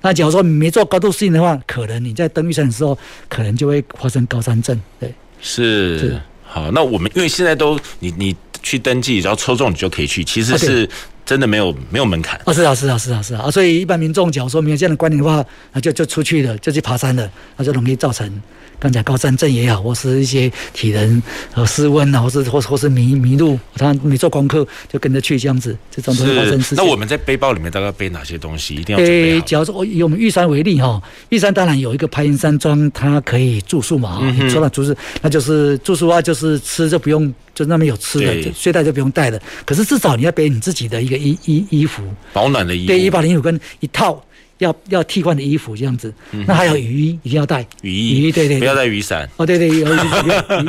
[0.00, 2.96] 那假如说你没做高度适应的话，可能你在登玉山的时候，
[3.28, 4.80] 可能就会发生高山症。
[5.00, 6.70] 对，是，是好。
[6.70, 10.88] 那我们因为现在都你你去登记，然后抽中你就可以去，其实是
[11.26, 12.40] 真的没有没有门槛。
[12.44, 13.50] 哦，是啊，是啊，是啊，是啊。
[13.50, 18.30] 所以一般民众假如说没有这样的观念的话，那就就出去了，就去爬山了，那就容易造成。
[18.78, 21.22] 刚才高山症也好，或是一些体能
[21.52, 26.76] 和失温啊，或是或或是迷迷路，他没做功课就跟着去这样子，这种都会发生事情。
[26.76, 28.76] 那我们在背包里面大概背哪些东西？
[28.76, 29.46] 一定要准备好。
[29.46, 39.40] 假如说以我们玉山为例哈，玉山当然有一个白云山庄，它可以住宿嘛，说到住宿，那就是住宿的话，就是吃就不用，就那边有吃的，睡袋就不用带了。
[39.66, 42.02] 可是至少你要背你自己的一个衣衣衣服，
[42.32, 44.22] 保暖的衣服，对，一把零五跟一套。
[44.58, 46.12] 要要替换的衣服这样子，
[46.46, 49.28] 那还有雨衣一定要带，雨衣，雨衣对对，不要带雨伞。
[49.36, 49.98] 哦对对，有雨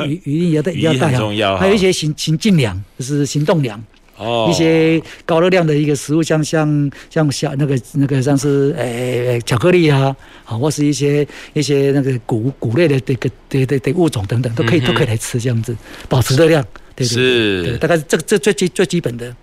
[0.06, 1.12] 雨雨衣也带，也要带。
[1.14, 1.56] 重要。
[1.56, 3.82] 还有一些行行进粮，就是行动粮。
[4.16, 4.48] 哦。
[4.50, 10.14] 一些高热量的一个食物，像像像小那个那个像是诶巧克力啊，
[10.44, 15.76] 啊或是一些一些那个谷谷类的这个对对对物种等等，都可以都可以来吃这样子，
[16.08, 16.64] 保持热量。
[16.94, 17.08] 对对。
[17.08, 17.78] 是。
[17.78, 19.34] 大概这这最基最基本的。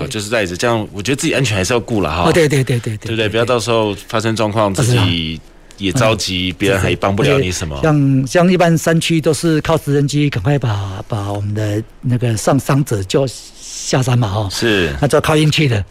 [0.00, 2.30] 哦，就是在这样，我觉得自己安全还是要顾了哈。
[2.32, 3.28] 对对对对对，对不对？
[3.28, 5.40] 不要到时候发生状况，自己
[5.78, 7.78] 也着急，别人还帮不了你什么。
[7.82, 14.48] 像像一般山区都是靠直升机赶快把把我们的那个上伤者救下山嘛哈。
[14.50, 15.84] 是，那就要靠运气的。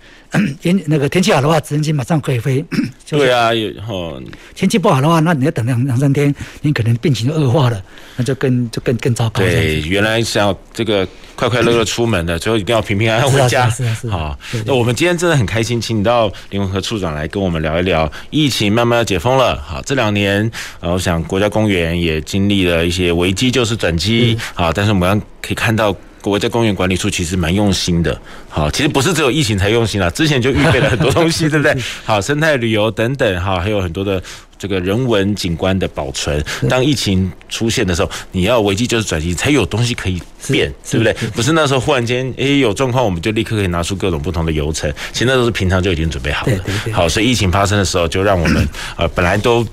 [0.62, 2.64] 天那个天气好的话，直升机马上可以飞。
[3.10, 4.22] 对啊，有哦。
[4.56, 7.82] 天气不好的话，那你要等两两三天，你可能病情就恶化了，
[8.16, 9.42] 那就更就更更糟糕。
[9.42, 13.70] 对，原来是要这个快快乐乐出门的，最后一定要平平安安回家。
[13.70, 18.12] 是啊，是啊，好，那我们今天真的很开心，请你到林文和处长来跟我们聊一聊。
[18.32, 24.38] 疫情慢慢要解封了，好，这两年呃，我想国家公园也经历了一些危机，就是转机。
[24.54, 25.96] 好，但是我们可以看到。
[26.26, 28.20] 国家公园管理处其实蛮用心的，
[28.50, 31.78] 好，其实不是只有疫情才用心啦，之前就预备了很多东西，对不对？
[32.04, 34.20] 好，生态旅游等等，哈，还有很多的
[34.58, 36.44] 这个人文景观的保存。
[36.68, 41.14] 当疫情出现的时候，你要危机就是转机，才有东西可以变，对不对？
[41.36, 46.54] 不是那时候忽然间，诶，有状况，我们就立刻可以拿出各种不同的流程，其实那都是平常就已经准备好了。
[46.92, 48.68] 好，所以疫情发生的时候，就让我们
[48.98, 49.64] 呃本来都。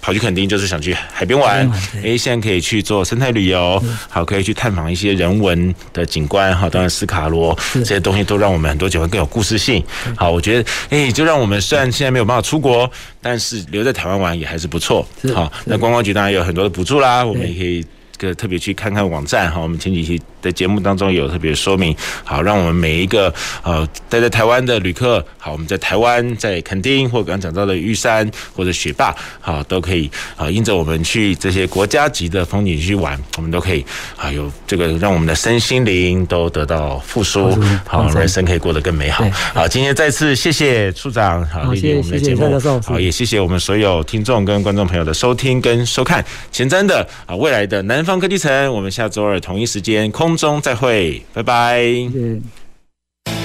[0.00, 1.70] 跑去垦丁就是想去海边玩，
[2.02, 9.84] 哎，现在可以去做生态旅游，好，可以去探访一些人文的景观，哈，当然斯卡罗这些东西都让我们很多景观更有故事性。
[10.16, 12.90] 好，我觉得，哎，就让我们虽然现在没有办法出国，
[13.20, 15.06] 但是留在台湾玩也还是不错。
[15.34, 17.84] 好，那观光局当然有很多的补助啦，我们也可以
[18.16, 20.20] 个特别去看看网站哈，我们前几期。
[20.42, 23.32] 的节目当中有特别说明，好，让我们每一个
[23.62, 33.84] 呃待在台湾的旅客，好，我们在台湾在垦丁或刚刚讲到的玉山或者雪霸，好，都可以啊，因着我们去这些国家级的风景区玩，我们都可以
[34.16, 39.24] 啊，有这个让我们的身心灵都得到复苏，好，人生可以过得更美好。
[39.54, 46.24] 好，今天再次谢谢处长，好，谢谢我们的节目，好，也谢谢我们所有听众跟观众朋友的收听跟收看。
[46.50, 50.29] 前瞻的啊，未来的南方科技城，我们下周二同一时间空。
[50.36, 51.82] 中再会，拜拜。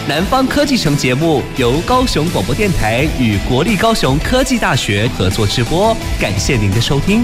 [0.08, 7.24] 南方科技城节目由高雄广播电台与国立高雄科技大学合作直播，感谢您的收听。